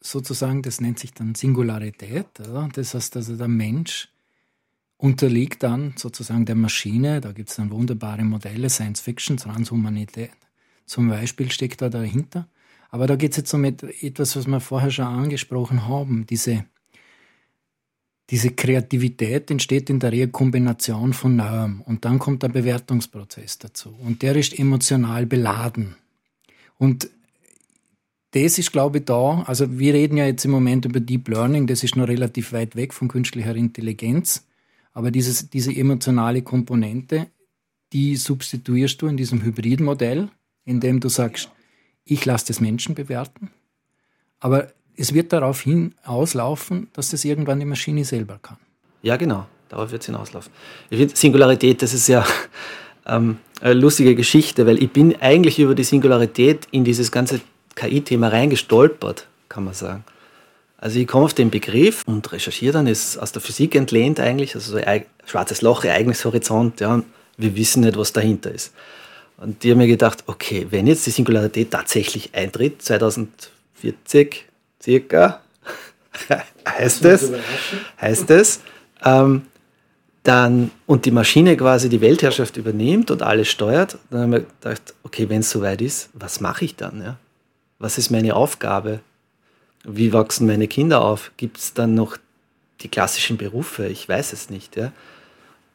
[0.00, 2.68] sozusagen, das nennt sich dann Singularität, oder?
[2.72, 4.08] das heißt also der Mensch
[4.98, 10.30] unterliegt dann sozusagen der Maschine, da gibt es dann wunderbare Modelle, Science Fiction, Transhumanität
[10.86, 12.48] zum Beispiel steckt da dahinter.
[12.90, 16.64] Aber da geht es jetzt um etwas, was wir vorher schon angesprochen haben, diese
[18.30, 23.94] diese Kreativität entsteht in der Rekombination von Neuem und dann kommt der Bewertungsprozess dazu.
[24.04, 25.94] Und der ist emotional beladen.
[26.76, 27.08] Und
[28.32, 31.68] das ist, glaube ich, da, also wir reden ja jetzt im Moment über Deep Learning,
[31.68, 34.44] das ist noch relativ weit weg von künstlicher Intelligenz,
[34.96, 37.26] aber dieses, diese emotionale Komponente,
[37.92, 40.30] die substituierst du in diesem Hybridmodell,
[40.64, 41.50] indem du sagst,
[42.06, 43.50] ich lasse das Menschen bewerten,
[44.40, 48.56] aber es wird darauf hinauslaufen, dass das irgendwann die Maschine selber kann.
[49.02, 49.44] Ja, genau.
[49.68, 50.50] Darauf wird es hinauslaufen.
[50.88, 52.24] Ich finde Singularität, das ist ja
[53.04, 57.42] ähm, eine lustige Geschichte, weil ich bin eigentlich über die Singularität in dieses ganze
[57.74, 60.04] KI-Thema reingestolpert, kann man sagen.
[60.78, 64.54] Also ich komme auf den Begriff und recherchiere dann, ist aus der Physik entlehnt eigentlich,
[64.54, 67.02] also so ein schwarzes Loch, Ereignishorizont, ja,
[67.38, 68.72] wir wissen nicht, was dahinter ist.
[69.38, 74.46] Und die haben mir gedacht, okay, wenn jetzt die Singularität tatsächlich eintritt, 2040,
[74.82, 75.40] circa,
[76.68, 77.32] heißt es,
[78.00, 78.60] heißt es,
[79.04, 79.42] ähm,
[80.22, 84.94] dann, und die Maschine quasi die Weltherrschaft übernimmt und alles steuert, dann haben wir gedacht,
[85.04, 87.00] okay, wenn es soweit ist, was mache ich dann?
[87.00, 87.16] Ja?
[87.78, 89.00] Was ist meine Aufgabe?
[89.86, 91.32] Wie wachsen meine Kinder auf?
[91.36, 92.16] Gibt es dann noch
[92.80, 93.86] die klassischen Berufe?
[93.86, 94.76] Ich weiß es nicht.
[94.76, 94.92] Ja?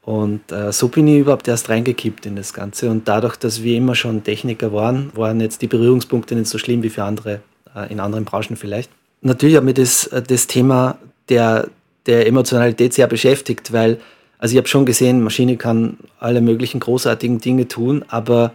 [0.04, 2.89] Und äh, so bin ich überhaupt erst reingekippt in das Ganze.
[2.89, 6.84] Und dadurch, dass wir immer schon Techniker waren, waren jetzt die Berührungspunkte nicht so schlimm
[6.84, 7.41] wie für andere,
[7.76, 10.97] äh, in anderen Branchen vielleicht natürlich hat mich das, äh, das Thema
[11.30, 11.67] der,
[12.06, 14.00] der Emotionalität sehr beschäftigt, weil,
[14.38, 18.54] also ich habe schon gesehen, Maschine kann alle möglichen großartigen Dinge tun, aber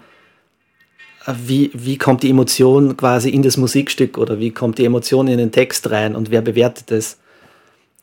[1.34, 5.38] wie, wie kommt die Emotion quasi in das Musikstück oder wie kommt die Emotion in
[5.38, 7.18] den Text rein und wer bewertet das?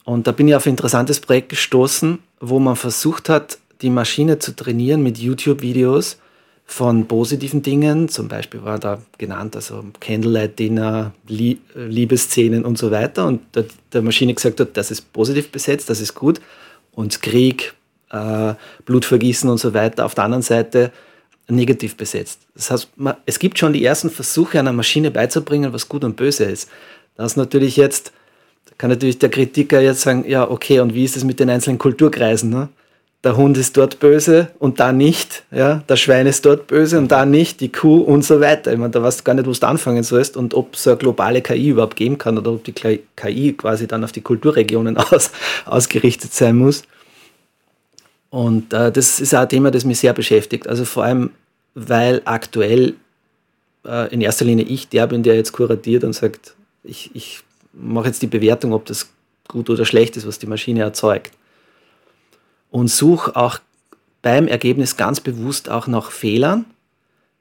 [0.04, 4.40] Und da bin ich auf ein interessantes Projekt gestoßen, wo man versucht hat, die Maschine
[4.40, 6.18] zu trainieren mit YouTube-Videos
[6.66, 13.28] von positiven Dingen, zum Beispiel war da genannt, also Candlelight-Dinner, Liebesszenen und so weiter.
[13.28, 16.40] Und der, der Maschine gesagt hat, das ist positiv besetzt, das ist gut.
[16.94, 17.74] Und Krieg,
[18.12, 18.54] äh,
[18.86, 20.92] Blutvergießen und so weiter auf der anderen Seite
[21.48, 22.42] negativ besetzt.
[22.56, 26.16] Das heißt, man, es gibt schon die ersten Versuche, einer Maschine beizubringen, was gut und
[26.16, 26.70] böse ist.
[27.16, 28.12] Das natürlich jetzt,
[28.78, 31.78] kann natürlich der Kritiker jetzt sagen, ja, okay, und wie ist es mit den einzelnen
[31.78, 32.50] Kulturkreisen?
[32.50, 32.70] Ne?
[33.24, 37.10] Der Hund ist dort böse und da nicht, ja, der Schwein ist dort böse und
[37.10, 38.74] da nicht, die Kuh und so weiter.
[38.74, 40.90] Ich meine, da weißt du gar nicht, wo du anfangen sollst und ob es so
[40.90, 44.98] eine globale KI überhaupt geben kann oder ob die KI quasi dann auf die Kulturregionen
[45.12, 45.32] aus,
[45.66, 46.84] ausgerichtet sein muss.
[48.34, 50.68] Und äh, das ist auch ein Thema, das mich sehr beschäftigt.
[50.68, 51.30] Also vor allem,
[51.76, 52.96] weil aktuell
[53.86, 57.44] äh, in erster Linie ich der bin, der jetzt kuratiert und sagt, ich, ich
[57.74, 59.12] mache jetzt die Bewertung, ob das
[59.48, 61.32] gut oder schlecht ist, was die Maschine erzeugt.
[62.72, 63.60] Und suche auch
[64.24, 66.66] beim Ergebnis ganz bewusst auch nach Fehlern,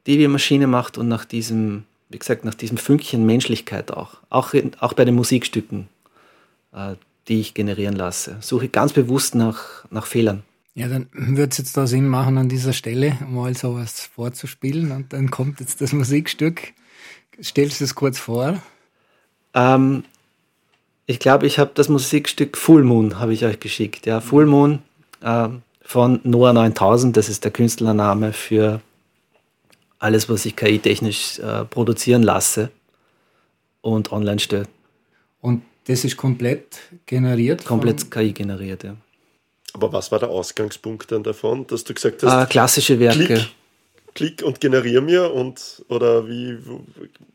[0.07, 4.19] die die Maschine macht und nach diesem, wie gesagt, nach diesem Fünkchen Menschlichkeit auch.
[4.29, 5.89] Auch, auch bei den Musikstücken,
[6.75, 6.97] äh,
[7.29, 8.37] die ich generieren lasse.
[8.41, 10.43] Suche ganz bewusst nach, nach Fehlern.
[10.75, 15.13] Ja, dann würde es jetzt da Sinn machen, an dieser Stelle mal sowas vorzuspielen und
[15.13, 16.73] dann kommt jetzt das Musikstück.
[17.43, 18.63] Stellst du es kurz vor?
[19.55, 20.05] Ähm,
[21.07, 24.07] ich glaube, ich habe das Musikstück Full Moon habe ich euch geschickt.
[24.07, 24.81] Ja, Full Moon
[25.21, 25.49] äh,
[25.83, 28.81] von Noah 9000, das ist der Künstlername für
[29.99, 32.71] alles, was ich KI-technisch äh, produzieren lasse
[33.83, 34.67] und online stelle.
[35.41, 37.65] Und das ist komplett generiert?
[37.65, 38.97] Komplett KI generiert, ja.
[39.75, 42.31] Aber was war der Ausgangspunkt dann davon, dass du gesagt hast?
[42.31, 43.25] Ah, klassische Werke.
[43.25, 43.49] Klick,
[44.15, 46.59] klick und generiere mir und oder wie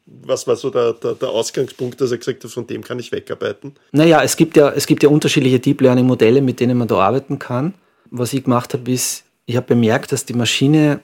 [0.05, 3.11] was war so der, der, der, Ausgangspunkt, dass er gesagt hat, von dem kann ich
[3.11, 3.75] wegarbeiten?
[3.91, 6.95] Naja, es gibt ja, es gibt ja unterschiedliche Deep Learning Modelle, mit denen man da
[6.95, 7.73] arbeiten kann.
[8.09, 11.01] Was ich gemacht habe, ist, ich habe bemerkt, dass die Maschine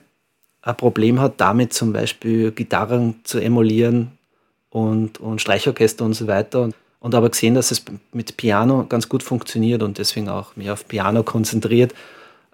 [0.62, 4.12] ein Problem hat, damit zum Beispiel Gitarren zu emulieren
[4.70, 6.74] und, und Streichorchester und so weiter und
[7.12, 11.22] aber gesehen, dass es mit Piano ganz gut funktioniert und deswegen auch mehr auf Piano
[11.22, 11.92] konzentriert.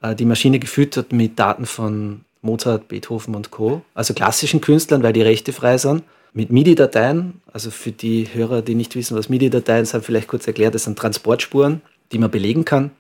[0.03, 5.13] Äh, die Maschine gefüttert mit Daten von Mozart, Beethoven und Co., also klassischen Künstlern, weil
[5.13, 9.85] die Rechte frei sind, mit MIDI-Dateien, also für die Hörer, die nicht wissen, was MIDI-Dateien
[9.85, 11.83] sind, vielleicht kurz erklärt, das sind Transportspuren,
[12.13, 12.93] die man belegen kann.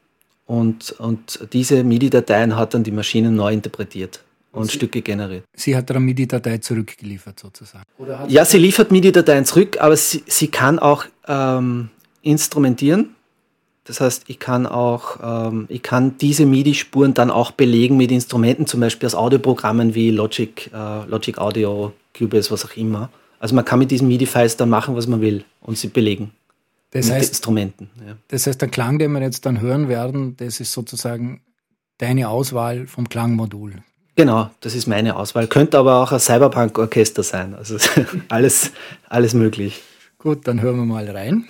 [0.46, 4.20] Und, und diese MIDI-Dateien hat dann die Maschine neu interpretiert
[4.52, 5.44] und sie, Stücke generiert.
[5.54, 7.84] Sie hat eine MIDI-Datei zurückgeliefert sozusagen.
[8.28, 11.90] ja, sie liefert MIDI-Dateien zurück, aber sie, sie kann auch ähm,
[12.22, 13.14] instrumentieren.
[13.84, 18.66] Das heißt, ich kann auch, ähm, ich kann diese MIDI-Spuren dann auch belegen mit Instrumenten,
[18.66, 23.10] zum Beispiel aus Audioprogrammen wie Logic, äh, Logic Audio, Cubase, was auch immer.
[23.38, 26.32] Also man kann mit diesen MIDI-Files dann machen, was man will und sie belegen.
[26.90, 27.90] Das mit heißt, Instrumenten.
[28.06, 28.16] Ja.
[28.28, 31.40] Das heißt, der Klang, den wir jetzt dann hören werden, das ist sozusagen
[31.98, 33.74] deine Auswahl vom Klangmodul.
[34.20, 35.46] Genau, das ist meine Auswahl.
[35.46, 37.54] Könnte aber auch ein Cyberpunk-Orchester sein.
[37.54, 37.78] Also
[38.28, 38.70] alles,
[39.08, 39.80] alles möglich.
[40.18, 41.46] Gut, dann hören wir mal rein.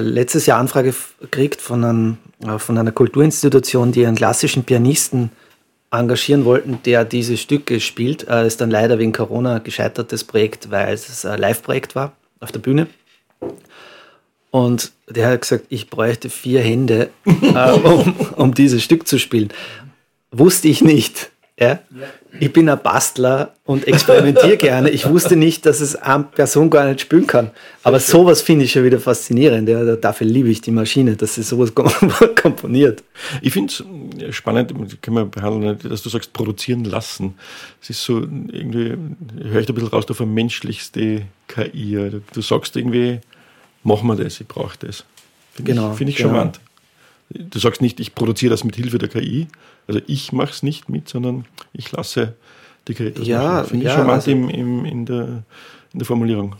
[0.00, 5.30] Letztes Jahr Anfrage gekriegt von, einem, äh, von einer Kulturinstitution, die einen klassischen Pianisten
[5.90, 8.28] engagieren wollten, der diese Stücke spielt.
[8.28, 12.52] Äh, ist dann leider wegen Corona gescheitert, das Projekt, weil es ein Live-Projekt war auf
[12.52, 12.86] der Bühne.
[14.50, 19.48] Und der hat gesagt, ich bräuchte vier Hände, äh, um, um dieses Stück zu spielen.
[20.30, 21.30] Wusste ich nicht.
[21.60, 21.80] Ja?
[22.38, 24.90] Ich bin ein Bastler und experimentiere gerne.
[24.90, 27.50] Ich wusste nicht, dass es eine Person gar nicht spielen kann.
[27.82, 29.68] Aber sowas finde ich schon wieder faszinierend.
[29.68, 29.96] Ja?
[29.96, 31.72] Dafür liebe ich die Maschine, dass sie sowas
[32.42, 33.02] komponiert.
[33.42, 33.72] Ich finde
[34.28, 37.34] es spannend, kann man behandeln, dass du sagst, produzieren lassen.
[37.82, 38.96] Es ist so, irgendwie,
[39.42, 42.20] höre ich da ein bisschen raus, du vermenschlichste KI.
[42.32, 43.18] Du sagst irgendwie,
[43.82, 45.04] machen wir das, ich brauche das.
[45.54, 46.28] Finde genau, ich, find ich genau.
[46.28, 46.60] charmant.
[47.30, 49.48] Du sagst nicht, ich produziere das mit Hilfe der KI.
[49.88, 52.34] Also ich mache es nicht mit, sondern ich lasse
[52.86, 55.42] die Geräte ja, Finde ja, ich charmant also, im, im, in, der,
[55.92, 56.56] in der Formulierung.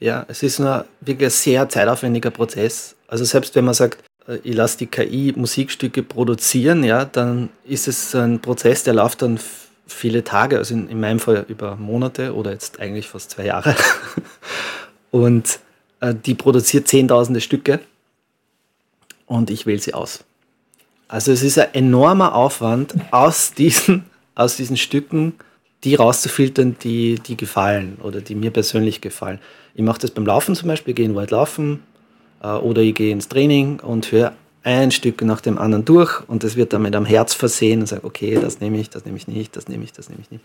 [0.00, 2.96] Ja, es ist nur wirklich ein sehr zeitaufwendiger Prozess.
[3.08, 7.88] Also selbst wenn man sagt, äh, ich lasse die KI Musikstücke produzieren, ja, dann ist
[7.88, 9.38] es ein Prozess, der läuft dann
[9.86, 13.76] viele Tage, also in, in meinem Fall über Monate oder jetzt eigentlich fast zwei Jahre.
[15.10, 15.60] Und
[16.00, 17.80] äh, die produziert zehntausende Stücke
[19.26, 20.24] und ich wähle sie aus.
[21.14, 24.02] Also es ist ein enormer Aufwand, aus diesen,
[24.34, 25.34] aus diesen Stücken
[25.84, 29.38] die rauszufiltern, die, die gefallen oder die mir persönlich gefallen.
[29.76, 31.84] Ich mache das beim Laufen zum Beispiel, gehe in Wald laufen
[32.42, 34.32] äh, oder ich gehe ins Training und höre
[34.64, 37.86] ein Stück nach dem anderen durch und das wird dann mit einem Herz versehen und
[37.86, 40.30] sagt, okay, das nehme ich, das nehme ich nicht, das nehme ich, das nehme ich
[40.30, 40.42] nicht.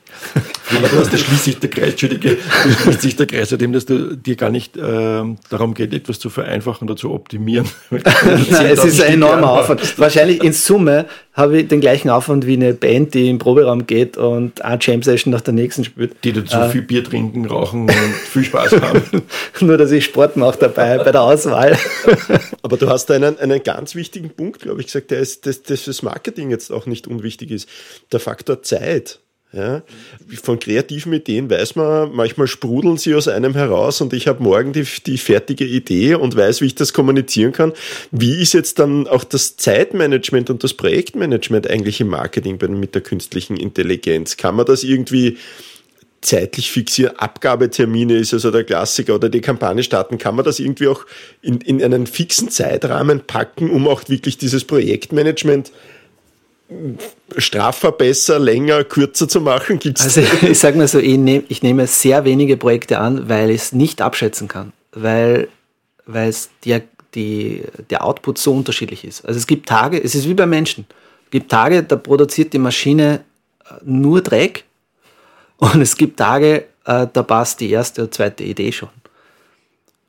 [1.11, 2.37] da schließt sich der Kreis, Entschuldige,
[2.83, 6.29] schließt sich der Kreis, dem dass du dir gar nicht äh, darum geht, etwas zu
[6.29, 7.65] vereinfachen oder zu optimieren.
[7.91, 9.97] Nein, es ist ein enormer Aufwand.
[9.97, 14.17] Wahrscheinlich in Summe habe ich den gleichen Aufwand wie eine Band, die im Proberaum geht
[14.17, 16.21] und eine Jam-Session nach der nächsten spielt.
[16.25, 17.91] Die dazu äh, viel Bier trinken, rauchen und
[18.29, 19.01] viel Spaß haben.
[19.61, 21.77] Nur, dass ich Sport mache dabei bei der Auswahl.
[22.61, 25.63] Aber du hast da einen, einen ganz wichtigen Punkt, glaube ich, gesagt, der ist, dass,
[25.63, 27.69] das Marketing jetzt auch nicht unwichtig ist.
[28.11, 29.19] Der Faktor Zeit.
[29.51, 29.81] Ja,
[30.43, 34.73] von kreativen Ideen weiß man, manchmal sprudeln sie aus einem heraus und ich habe morgen
[34.73, 37.73] die, die fertige Idee und weiß, wie ich das kommunizieren kann.
[38.11, 43.01] Wie ist jetzt dann auch das Zeitmanagement und das Projektmanagement eigentlich im Marketing mit der
[43.01, 44.37] künstlichen Intelligenz?
[44.37, 45.39] Kann man das irgendwie
[46.21, 47.17] zeitlich fixieren?
[47.17, 50.17] Abgabetermine ist also der Klassiker oder die Kampagne starten.
[50.17, 51.05] Kann man das irgendwie auch
[51.41, 55.71] in, in einen fixen Zeitrahmen packen, um auch wirklich dieses Projektmanagement
[57.37, 59.79] straffer, besser, länger, kürzer zu machen?
[59.79, 63.49] Gibt's also ich sage mal so, ich, nehm, ich nehme sehr wenige Projekte an, weil
[63.49, 65.47] ich es nicht abschätzen kann, weil,
[66.05, 66.83] weil es der,
[67.15, 69.25] die, der Output so unterschiedlich ist.
[69.25, 70.85] Also es gibt Tage, es ist wie bei Menschen,
[71.25, 73.21] es gibt Tage, da produziert die Maschine
[73.65, 74.65] äh, nur Dreck
[75.59, 78.89] und es gibt Tage, äh, da passt die erste oder zweite Idee schon.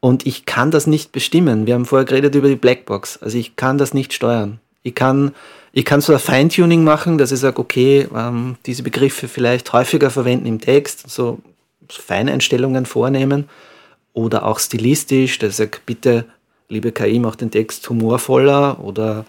[0.01, 1.67] Und ich kann das nicht bestimmen.
[1.67, 3.19] Wir haben vorher geredet über die Blackbox.
[3.19, 4.59] Also ich kann das nicht steuern.
[4.83, 5.33] Ich kann
[5.73, 10.11] ich kann so ein Feintuning machen, dass ich sage, okay, ähm, diese Begriffe vielleicht häufiger
[10.11, 11.39] verwenden im Text, so
[11.89, 13.49] Feineinstellungen vornehmen
[14.13, 16.25] oder auch stilistisch, dass ich sage, bitte,
[16.69, 19.25] liebe KI, mach den Text humorvoller oder,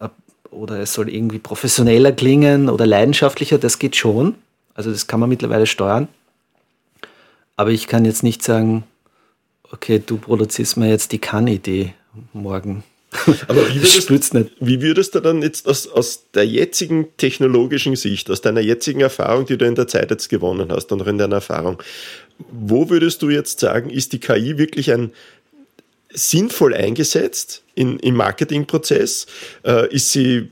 [0.00, 0.08] äh,
[0.50, 4.34] oder es soll irgendwie professioneller klingen oder leidenschaftlicher, das geht schon.
[4.76, 6.06] Also das kann man mittlerweile steuern.
[7.56, 8.84] Aber ich kann jetzt nicht sagen,
[9.72, 11.94] okay, du produzierst mir jetzt die Kann-Idee
[12.34, 12.84] morgen.
[13.48, 14.50] Aber wie würdest, nicht.
[14.60, 19.46] wie würdest du dann jetzt aus, aus der jetzigen technologischen Sicht, aus deiner jetzigen Erfahrung,
[19.46, 21.82] die du in der Zeit jetzt gewonnen hast und auch in deiner Erfahrung,
[22.50, 25.12] wo würdest du jetzt sagen, ist die KI wirklich ein
[26.12, 29.26] sinnvoll eingesetzt in, im Marketingprozess?
[29.64, 30.50] Äh, ist sie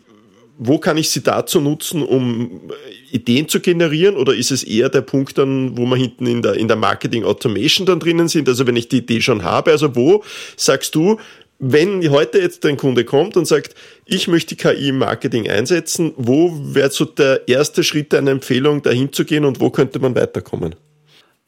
[0.59, 2.71] wo kann ich sie dazu nutzen, um
[3.11, 4.17] Ideen zu generieren?
[4.17, 7.25] Oder ist es eher der Punkt dann, wo wir hinten in der, in der Marketing
[7.25, 8.49] Automation dann drinnen sind?
[8.49, 10.23] Also wenn ich die Idee schon habe, also wo
[10.57, 11.19] sagst du,
[11.59, 16.53] wenn heute jetzt ein Kunde kommt und sagt, ich möchte KI im Marketing einsetzen, wo
[16.53, 20.75] wäre so der erste Schritt einer Empfehlung, dahin zu gehen und wo könnte man weiterkommen?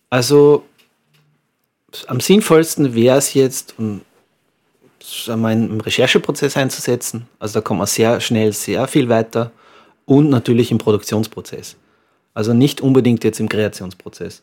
[0.08, 0.64] Also
[2.06, 4.00] am sinnvollsten wäre es jetzt, um
[5.28, 7.28] einen Rechercheprozess einzusetzen.
[7.38, 9.52] Also da kommt man sehr schnell sehr viel weiter
[10.04, 11.76] und natürlich im Produktionsprozess.
[12.34, 14.42] Also nicht unbedingt jetzt im Kreationsprozess,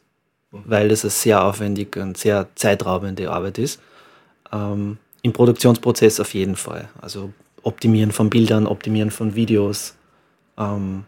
[0.52, 3.80] weil das eine sehr aufwendige und sehr zeitraubende Arbeit ist.
[4.52, 6.90] Ähm, im Produktionsprozess auf jeden Fall.
[7.02, 9.96] Also Optimieren von Bildern, Optimieren von Videos.
[10.58, 11.06] Ähm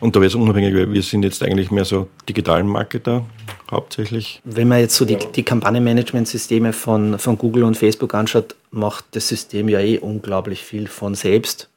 [0.00, 3.24] und da wäre es unabhängig, weil wir sind jetzt eigentlich mehr so digitalen Marketer
[3.70, 4.40] hauptsächlich.
[4.44, 9.28] Wenn man jetzt so die, die Kampagnenmanagementsysteme von, von Google und Facebook anschaut, macht das
[9.28, 11.68] System ja eh unglaublich viel von selbst.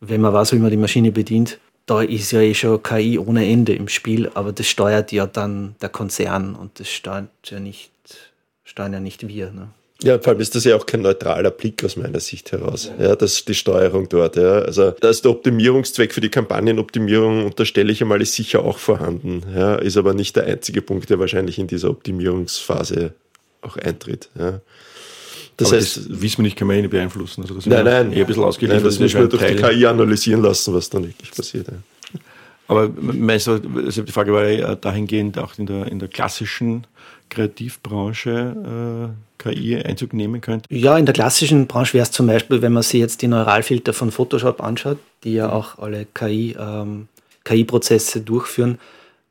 [0.00, 3.48] Wenn man weiß, wie man die Maschine bedient, da ist ja eh schon KI ohne
[3.48, 7.90] Ende im Spiel, aber das steuert ja dann der Konzern und das steuert ja nicht,
[8.64, 9.50] steuern ja nicht wir.
[9.50, 9.68] Ne?
[10.02, 12.90] Ja, vor allem ist das ja auch kein neutraler Blick aus meiner Sicht heraus.
[12.98, 14.36] Ja, das ist die Steuerung dort.
[14.36, 14.60] Ja.
[14.60, 19.42] Also da ist der Optimierungszweck für die Kampagnenoptimierung, unterstelle ich einmal, ist sicher auch vorhanden.
[19.54, 23.12] Ja, ist aber nicht der einzige Punkt, der wahrscheinlich in dieser Optimierungsphase
[23.62, 24.28] auch eintritt.
[24.38, 24.60] Ja.
[25.56, 27.42] Das aber heißt, das wissen wir nicht, kann man eh nicht beeinflussen.
[27.42, 28.82] Also das nein, nein, eher ein bisschen ausgeliefert.
[28.82, 29.56] Nein, das müssen wir durch Teil.
[29.56, 31.68] die KI analysieren lassen, was dann wirklich passiert.
[31.68, 31.74] Ja.
[32.68, 36.86] Aber meinst du, also die Frage war ja dahingehend auch in der, in der klassischen
[37.28, 40.72] Kreativbranche äh, KI Einzug nehmen könnte?
[40.74, 43.92] Ja, in der klassischen Branche wäre es zum Beispiel, wenn man sich jetzt die Neuralfilter
[43.92, 47.08] von Photoshop anschaut, die ja auch alle KI, ähm,
[47.44, 48.78] KI-Prozesse durchführen,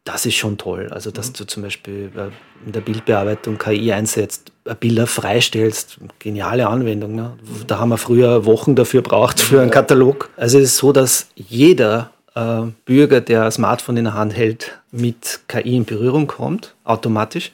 [0.03, 0.88] das ist schon toll.
[0.91, 1.34] Also, dass mhm.
[1.34, 2.30] du zum Beispiel äh,
[2.66, 7.16] in der Bildbearbeitung KI einsetzt, äh, Bilder freistellst, geniale Anwendung.
[7.16, 7.38] Ne?
[7.68, 10.30] Da haben wir früher Wochen dafür braucht für einen Katalog.
[10.38, 14.80] Also es ist so, dass jeder äh, Bürger, der ein Smartphone in der Hand hält,
[14.91, 17.51] mit KI in Berührung kommt, automatisch.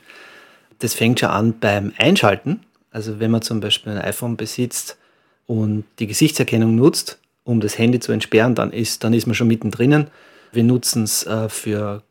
[0.79, 2.61] Das fängt schon an beim Einschalten.
[2.91, 4.97] Also wenn man zum Beispiel ein iPhone besitzt
[5.45, 9.47] und die Gesichtserkennung nutzt, um das Handy zu entsperren, dann ist, dann ist man schon
[9.47, 10.07] mittendrin.
[10.51, 12.03] Wir nutzen es äh, für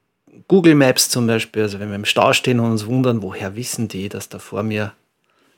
[0.49, 3.89] Google Maps zum Beispiel, also wenn wir im Stau stehen und uns wundern, woher wissen
[3.89, 4.93] die, dass da vor mir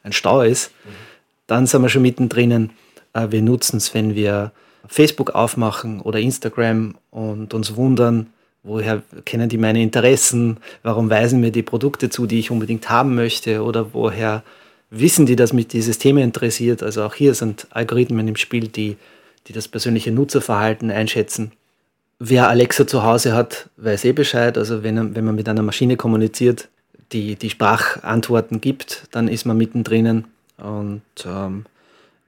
[0.02, 0.90] ein Stau ist, mhm.
[1.46, 2.70] dann sind wir schon mittendrin.
[3.12, 4.52] Äh, wir nutzen es, wenn wir
[4.86, 8.32] Facebook aufmachen oder Instagram und uns wundern,
[8.62, 13.14] woher kennen die meine Interessen, warum weisen mir die Produkte zu, die ich unbedingt haben
[13.14, 14.42] möchte oder woher
[14.90, 16.82] wissen die, dass mich dieses Thema interessiert.
[16.82, 18.96] Also auch hier sind Algorithmen im Spiel, die,
[19.46, 21.52] die das persönliche Nutzerverhalten einschätzen.
[22.18, 24.58] Wer Alexa zu Hause hat, weiß eh Bescheid.
[24.58, 26.68] Also wenn, wenn man mit einer Maschine kommuniziert,
[27.12, 30.24] die, die Sprachantworten gibt, dann ist man mittendrin.
[30.56, 31.64] Und ähm,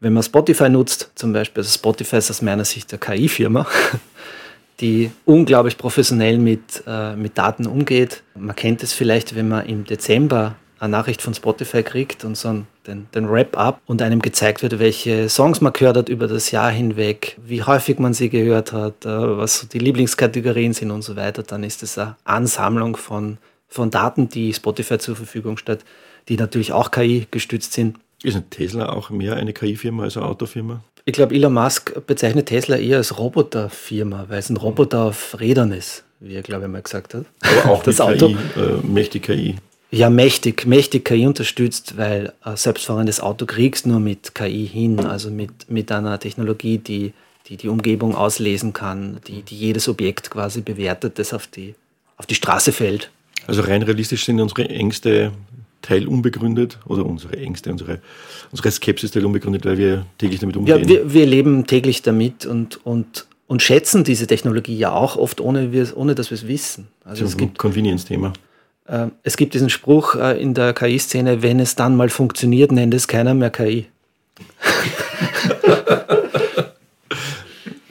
[0.00, 3.66] wenn man Spotify nutzt, zum Beispiel, also Spotify ist aus meiner Sicht eine KI-Firma,
[4.80, 8.22] die unglaublich professionell mit, äh, mit Daten umgeht.
[8.34, 12.64] Man kennt es vielleicht, wenn man im Dezember eine Nachricht von Spotify kriegt und so
[12.86, 16.70] den, den Wrap-up und einem gezeigt wird, welche Songs man gehört hat über das Jahr
[16.70, 21.42] hinweg, wie häufig man sie gehört hat, äh, was die Lieblingskategorien sind und so weiter,
[21.42, 23.36] dann ist es eine Ansammlung von,
[23.68, 25.84] von Daten, die Spotify zur Verfügung stellt,
[26.28, 27.98] die natürlich auch KI gestützt sind.
[28.22, 30.82] Ist ein Tesla auch mehr eine KI-Firma als eine Autofirma?
[31.10, 35.72] Ich glaube, Elon Musk bezeichnet Tesla eher als Roboterfirma, weil es ein Roboter auf Rädern
[35.72, 37.24] ist, wie er, glaube ich, mal gesagt hat.
[37.40, 38.28] Aber auch das Auto.
[38.28, 39.56] KI, äh, mächtig KI.
[39.90, 45.32] Ja, mächtig, mächtig KI unterstützt, weil ein selbstfahrendes Auto kriegst nur mit KI hin, also
[45.32, 47.12] mit, mit einer Technologie, die,
[47.48, 51.74] die die Umgebung auslesen kann, die, die jedes Objekt quasi bewertet, das auf die,
[52.18, 53.10] auf die Straße fällt.
[53.48, 55.32] Also rein realistisch sind unsere Ängste
[55.82, 58.00] Teil unbegründet oder unsere Ängste, unsere,
[58.50, 60.78] unsere Skepsis Teil unbegründet, weil wir täglich damit umgehen.
[60.78, 65.40] Ja, wir, wir leben täglich damit und, und, und schätzen diese Technologie ja auch oft,
[65.40, 66.88] ohne, wir, ohne dass wir es wissen.
[67.04, 68.32] Also es gibt Convenience-Thema.
[68.86, 72.94] Äh, es gibt diesen Spruch äh, in der KI-Szene, wenn es dann mal funktioniert, nennt
[72.94, 73.86] es keiner mehr KI.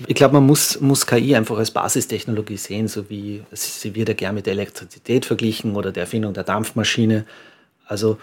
[0.07, 4.15] ich glaube, man muss, muss KI einfach als Basistechnologie sehen, so wie sie wird ja
[4.15, 7.25] gern mit der Elektrizität verglichen oder der Erfindung der Dampfmaschine.
[7.89, 8.17] Also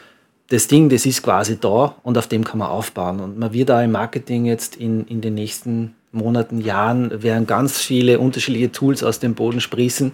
[0.48, 3.20] das Ding, das ist quasi da und auf dem kann man aufbauen.
[3.20, 7.78] Und man wird da im Marketing jetzt in, in den nächsten Monaten, Jahren werden ganz
[7.78, 10.12] viele unterschiedliche Tools aus dem Boden sprießen,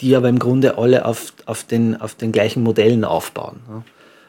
[0.00, 3.60] die aber im Grunde alle auf, auf, den, auf den gleichen Modellen aufbauen.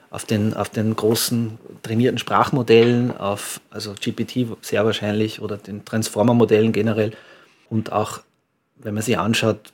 [0.10, 6.72] Auf, den, auf den großen trainierten Sprachmodellen, auf also GPT sehr wahrscheinlich oder den Transformer-Modellen
[6.72, 7.12] generell.
[7.70, 8.20] Und auch,
[8.78, 9.72] wenn man sich anschaut,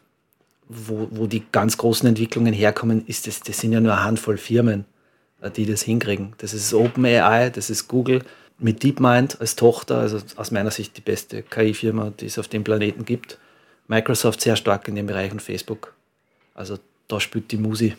[0.69, 4.37] wo, wo die ganz großen Entwicklungen herkommen, ist das, das sind ja nur eine Handvoll
[4.37, 4.85] Firmen,
[5.41, 6.33] äh, die das hinkriegen.
[6.37, 8.23] Das ist OpenAI, das ist Google
[8.59, 12.63] mit DeepMind als Tochter, also aus meiner Sicht die beste KI-Firma, die es auf dem
[12.63, 13.37] Planeten gibt.
[13.87, 15.93] Microsoft sehr stark in dem Bereich und Facebook.
[16.53, 17.95] Also da spielt die Musi.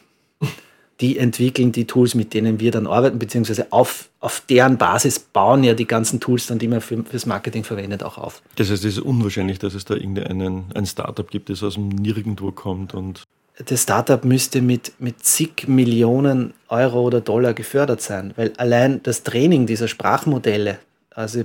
[1.00, 5.62] Die entwickeln die Tools, mit denen wir dann arbeiten, beziehungsweise auf, auf deren Basis bauen
[5.62, 8.42] ja die ganzen Tools dann, die man für, fürs Marketing verwendet, auch auf.
[8.56, 11.88] Das heißt, es ist unwahrscheinlich, dass es da irgendeinen ein Startup gibt, das aus dem
[11.88, 13.22] Nirgendwo kommt und
[13.64, 19.24] das Startup müsste mit, mit zig Millionen Euro oder Dollar gefördert sein, weil allein das
[19.24, 20.78] Training dieser Sprachmodelle,
[21.10, 21.44] also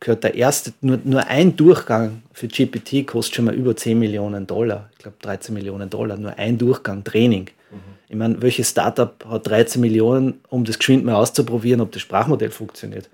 [0.00, 4.46] gehört der erste, nur, nur ein Durchgang für GPT kostet schon mal über 10 Millionen
[4.46, 4.90] Dollar.
[4.92, 7.48] Ich glaube 13 Millionen Dollar, nur ein Durchgang Training.
[7.74, 7.94] Mhm.
[8.08, 12.50] Ich meine, welches Startup hat 13 Millionen, um das geschwind mal auszuprobieren, ob das Sprachmodell
[12.50, 13.10] funktioniert?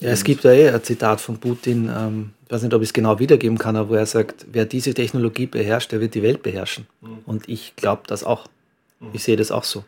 [0.00, 2.88] Ja, es gibt da eh ein Zitat von Putin, ähm, ich weiß nicht, ob ich
[2.88, 6.22] es genau wiedergeben kann, aber wo er sagt, wer diese Technologie beherrscht, der wird die
[6.22, 6.86] Welt beherrschen.
[7.00, 7.18] Mhm.
[7.24, 8.46] Und ich glaube das auch.
[8.98, 9.08] Mhm.
[9.12, 9.84] Ich sehe das auch so.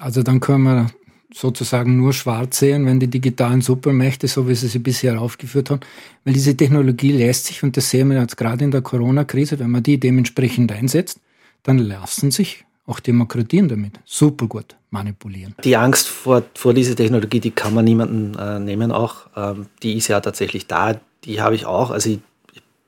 [0.00, 0.90] Also dann können wir
[1.34, 5.80] sozusagen nur schwarz sehen, wenn die digitalen Supermächte, so wie sie sie bisher aufgeführt haben,
[6.24, 9.70] weil diese Technologie lässt sich, und das sehen wir jetzt gerade in der Corona-Krise, wenn
[9.70, 11.20] man die dementsprechend einsetzt,
[11.62, 15.54] dann lassen sich auch Demokratien damit super gut manipulieren.
[15.64, 19.26] Die Angst vor, vor dieser Technologie, die kann man niemanden äh, nehmen auch.
[19.36, 21.00] Ähm, die ist ja tatsächlich da.
[21.24, 21.90] Die habe ich auch.
[21.90, 22.20] Also ich,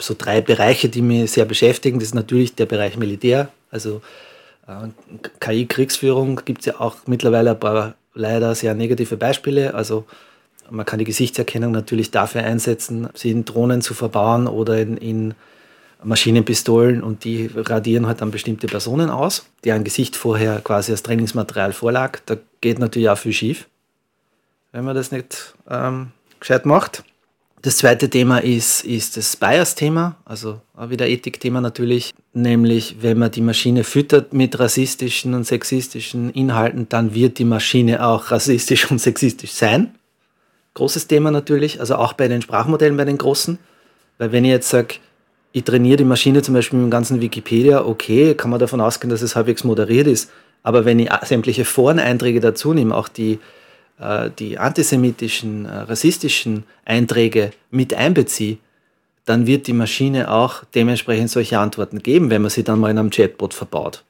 [0.00, 1.98] so drei Bereiche, die mich sehr beschäftigen.
[1.98, 3.48] Das ist natürlich der Bereich Militär.
[3.70, 4.00] Also
[4.68, 4.88] äh,
[5.40, 9.74] KI-Kriegsführung gibt es ja auch mittlerweile ein paar leider sehr negative Beispiele.
[9.74, 10.04] Also
[10.70, 15.34] man kann die Gesichtserkennung natürlich dafür einsetzen, sie in Drohnen zu verbauen oder in, in
[16.02, 21.72] Maschinenpistolen und die radieren halt dann bestimmte Personen aus, deren Gesicht vorher quasi als Trainingsmaterial
[21.72, 22.20] vorlag.
[22.26, 23.68] Da geht natürlich auch viel schief,
[24.72, 27.02] wenn man das nicht ähm, gescheit macht.
[27.62, 33.32] Das zweite Thema ist, ist das Bias-Thema, also auch wieder Ethik-Thema natürlich, nämlich wenn man
[33.32, 39.00] die Maschine füttert mit rassistischen und sexistischen Inhalten, dann wird die Maschine auch rassistisch und
[39.00, 39.96] sexistisch sein.
[40.74, 43.58] Großes Thema natürlich, also auch bei den Sprachmodellen, bei den großen.
[44.18, 44.94] Weil wenn ich jetzt sage,
[45.58, 49.10] ich trainiere die Maschine zum Beispiel mit dem ganzen Wikipedia, okay, kann man davon ausgehen,
[49.10, 50.30] dass es halbwegs moderiert ist.
[50.62, 53.40] Aber wenn ich sämtliche Foreneinträge dazu nehme, auch die,
[53.98, 58.58] äh, die antisemitischen, äh, rassistischen Einträge mit einbeziehe,
[59.24, 62.98] dann wird die Maschine auch dementsprechend solche Antworten geben, wenn man sie dann mal in
[62.98, 64.04] einem Chatbot verbaut,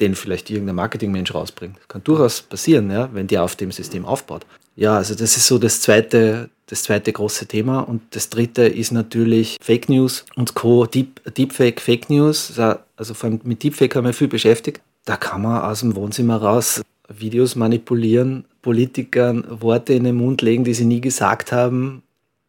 [0.00, 1.76] den vielleicht irgendein Marketingmensch rausbringt.
[1.88, 4.44] Kann durchaus passieren, ja, wenn der auf dem System aufbaut.
[4.76, 7.80] Ja, also das ist so das zweite, das zweite große Thema.
[7.80, 10.86] Und das dritte ist natürlich Fake News und Co.
[10.86, 12.58] Deep, Deepfake, Fake News.
[12.96, 14.80] Also vor allem mit Deepfake haben wir viel beschäftigt.
[15.04, 20.64] Da kann man aus dem Wohnzimmer raus Videos manipulieren, Politikern Worte in den Mund legen,
[20.64, 22.02] die sie nie gesagt haben,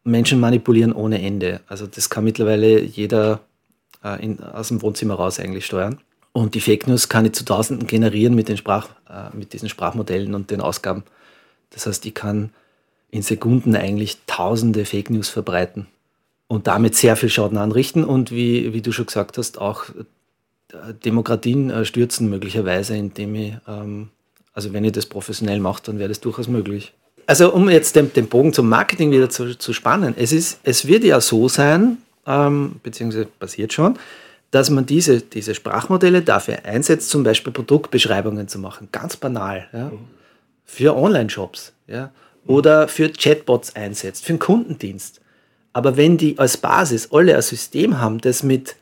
[0.03, 1.61] Menschen manipulieren ohne Ende.
[1.67, 3.41] Also das kann mittlerweile jeder
[4.03, 5.99] äh, in, aus dem Wohnzimmer raus eigentlich steuern.
[6.35, 9.69] Und die Fake News kann ich zu Tausenden generieren mit, den Sprach, äh, mit diesen
[9.69, 11.03] Sprachmodellen und den Ausgaben.
[11.69, 12.49] Das heißt, ich kann
[13.09, 15.87] in Sekunden eigentlich Tausende Fake News verbreiten
[16.49, 19.85] und damit sehr viel Schaden anrichten und wie, wie du schon gesagt hast, auch
[20.73, 24.09] äh, Demokratien äh, stürzen möglicherweise, indem ich, ähm,
[24.51, 26.93] also wenn ich das professionell mache, dann wäre das durchaus möglich
[27.27, 30.87] also um jetzt den, den Bogen zum Marketing wieder zu, zu spannen, es, ist, es
[30.87, 33.97] wird ja so sein, ähm, beziehungsweise passiert schon,
[34.55, 39.91] dass man diese, diese Sprachmodelle dafür einsetzt, zum Beispiel Produktbeschreibungen zu machen, ganz banal, ja,
[40.63, 42.11] für Online-Shops ja,
[42.47, 45.19] oder für Chatbots einsetzt, für einen Kundendienst.
[45.73, 48.77] Aber wenn die als Basis alle ein System haben, das mit,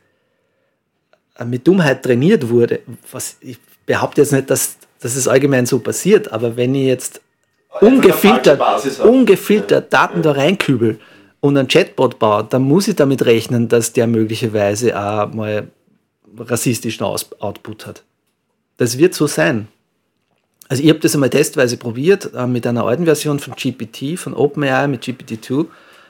[1.40, 2.78] äh, mit Dummheit trainiert wurde,
[3.10, 7.20] was ich behaupte jetzt nicht, dass, dass es allgemein so passiert, aber wenn ich jetzt
[7.80, 8.60] ungefiltert,
[9.00, 11.00] ungefiltert Daten da reinkübel
[11.44, 15.68] und einen Chatbot baue, dann muss ich damit rechnen, dass der möglicherweise auch mal
[16.38, 18.02] rassistischen Output hat.
[18.78, 19.68] Das wird so sein.
[20.70, 24.32] Also ich habe das einmal testweise probiert äh, mit einer alten Version von GPT, von
[24.32, 25.66] OpenAI mit GPT-2,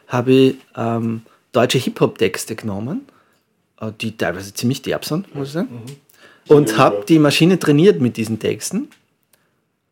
[0.07, 3.05] habe ich ähm, deutsche Hip-Hop-Texte genommen,
[3.81, 5.83] äh, die teilweise ziemlich derb sind, muss ich sagen,
[6.49, 6.57] mhm.
[6.57, 8.87] und habe die Maschine trainiert mit diesen Texten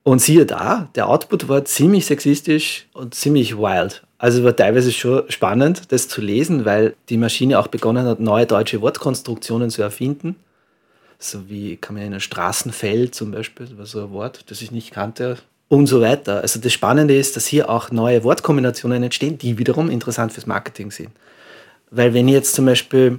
[0.04, 4.04] und siehe da, der Output war ziemlich sexistisch und ziemlich wild.
[4.22, 8.46] Also war teilweise schon spannend, das zu lesen, weil die Maschine auch begonnen hat, neue
[8.46, 10.36] deutsche Wortkonstruktionen zu erfinden.
[11.18, 14.62] So wie, kann man in ein Straßenfeld zum Beispiel, das war so ein Wort, das
[14.62, 16.40] ich nicht kannte, und so weiter.
[16.40, 20.92] Also das Spannende ist, dass hier auch neue Wortkombinationen entstehen, die wiederum interessant fürs Marketing
[20.92, 21.10] sind.
[21.90, 23.18] Weil wenn ich jetzt zum Beispiel,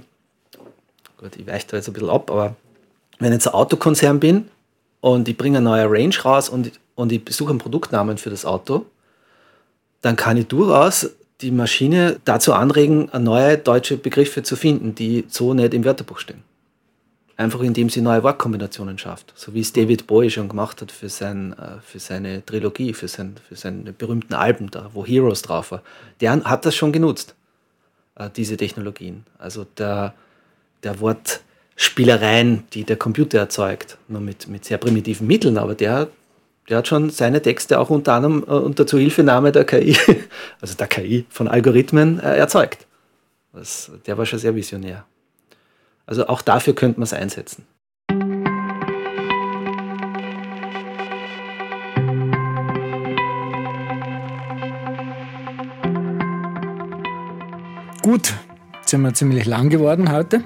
[1.18, 2.56] gut, ich weiche da jetzt ein bisschen ab, aber
[3.18, 4.48] wenn ich jetzt ein Autokonzern bin
[5.02, 8.46] und ich bringe eine neue Range raus und, und ich suche einen Produktnamen für das
[8.46, 8.86] Auto,
[10.04, 15.54] dann kann ich durchaus die Maschine dazu anregen, neue deutsche Begriffe zu finden, die so
[15.54, 16.42] nicht im Wörterbuch stehen.
[17.38, 19.32] Einfach indem sie neue Wortkombinationen schafft.
[19.34, 23.08] So wie es David Bowie schon gemacht hat für, sein, äh, für seine Trilogie, für,
[23.08, 25.82] sein, für seine berühmten Alben da, wo Heroes drauf war.
[26.20, 27.34] Der hat das schon genutzt,
[28.16, 29.24] äh, diese Technologien.
[29.38, 30.12] Also der,
[30.82, 31.40] der Wort,
[31.76, 36.08] Spielereien, die der Computer erzeugt, nur mit, mit sehr primitiven Mitteln, aber der,
[36.68, 39.96] der hat schon seine Texte auch unter anderem äh, unter Zuhilfenahme der KI,
[40.60, 42.86] also der KI von Algorithmen äh, erzeugt.
[43.52, 45.04] Das, der war schon sehr visionär.
[46.06, 47.66] Also auch dafür könnte man es einsetzen.
[58.02, 58.34] Gut,
[58.74, 60.44] jetzt sind wir ziemlich lang geworden heute.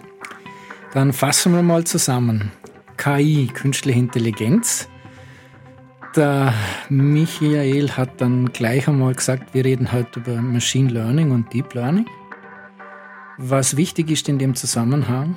[0.94, 2.52] Dann fassen wir mal zusammen.
[2.96, 4.88] KI, künstliche Intelligenz.
[6.16, 6.54] Der
[6.88, 12.06] Michael hat dann gleich einmal gesagt, wir reden heute über Machine Learning und Deep Learning.
[13.36, 15.36] Was wichtig ist in dem Zusammenhang,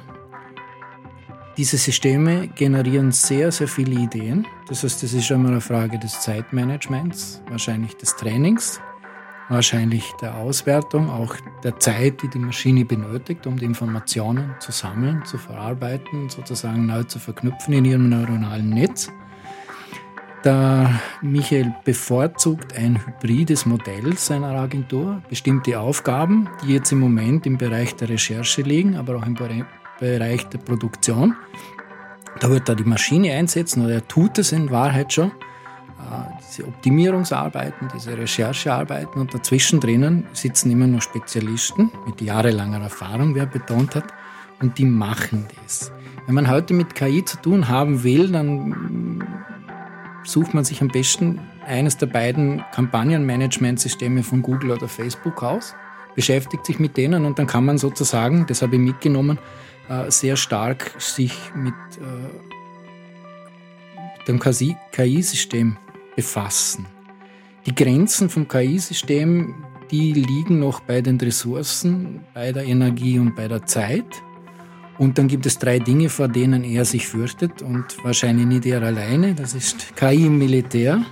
[1.58, 4.48] diese Systeme generieren sehr, sehr viele Ideen.
[4.68, 8.82] Das heißt, das ist schon mal eine Frage des Zeitmanagements, wahrscheinlich des Trainings
[9.52, 15.24] wahrscheinlich der Auswertung, auch der Zeit, die die Maschine benötigt, um die Informationen zu sammeln,
[15.26, 19.12] zu verarbeiten, sozusagen neu zu verknüpfen in ihrem neuronalen Netz.
[20.44, 27.58] Der Michael bevorzugt ein hybrides Modell seiner Agentur, bestimmte Aufgaben, die jetzt im Moment im
[27.58, 29.38] Bereich der Recherche liegen, aber auch im
[30.00, 31.36] Bereich der Produktion.
[32.40, 35.32] Da wird er die Maschine einsetzen oder er tut es in Wahrheit schon
[36.40, 43.46] diese Optimierungsarbeiten, diese Recherchearbeiten und dazwischen drinnen sitzen immer nur Spezialisten mit jahrelanger Erfahrung, wer
[43.46, 44.06] betont hat,
[44.60, 45.92] und die machen das.
[46.26, 49.24] Wenn man heute mit KI zu tun haben will, dann
[50.24, 55.76] sucht man sich am besten eines der beiden Kampagnenmanagementsysteme von Google oder Facebook aus,
[56.16, 59.40] beschäftigt sich mit denen und dann kann man sozusagen, das habe ich mitgenommen,
[59.90, 62.30] äh, sehr stark sich mit äh,
[64.28, 65.78] dem KI-System
[66.16, 66.86] befassen.
[67.66, 69.56] Die Grenzen vom KI-System,
[69.92, 74.06] die liegen noch bei den Ressourcen, bei der Energie und bei der Zeit.
[74.98, 78.84] Und dann gibt es drei Dinge, vor denen er sich fürchtet und wahrscheinlich nicht er
[78.84, 79.34] alleine.
[79.34, 81.04] Das ist KI im Militär,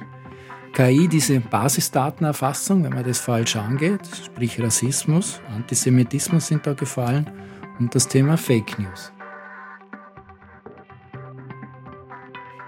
[0.73, 7.29] KI, diese Basisdatenerfassung, wenn man das falsch angeht, sprich Rassismus, Antisemitismus sind da gefallen
[7.79, 9.11] und das Thema Fake News.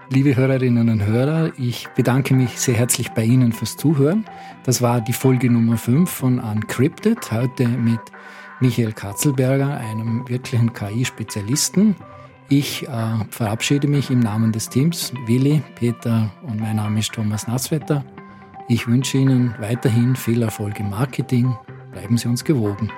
[0.10, 4.26] Liebe Hörerinnen und Hörer, ich bedanke mich sehr herzlich bei Ihnen fürs Zuhören.
[4.66, 8.02] Das war die Folge Nummer 5 von Uncrypted, heute mit
[8.62, 11.96] Michael Katzelberger, einem wirklichen KI-Spezialisten.
[12.48, 12.90] Ich äh,
[13.30, 18.06] verabschiede mich im Namen des Teams, Willi, Peter und mein Name ist Thomas Nasswetter.
[18.68, 21.58] Ich wünsche Ihnen weiterhin viel Erfolg im Marketing.
[21.92, 22.92] Bleiben Sie uns gewogen.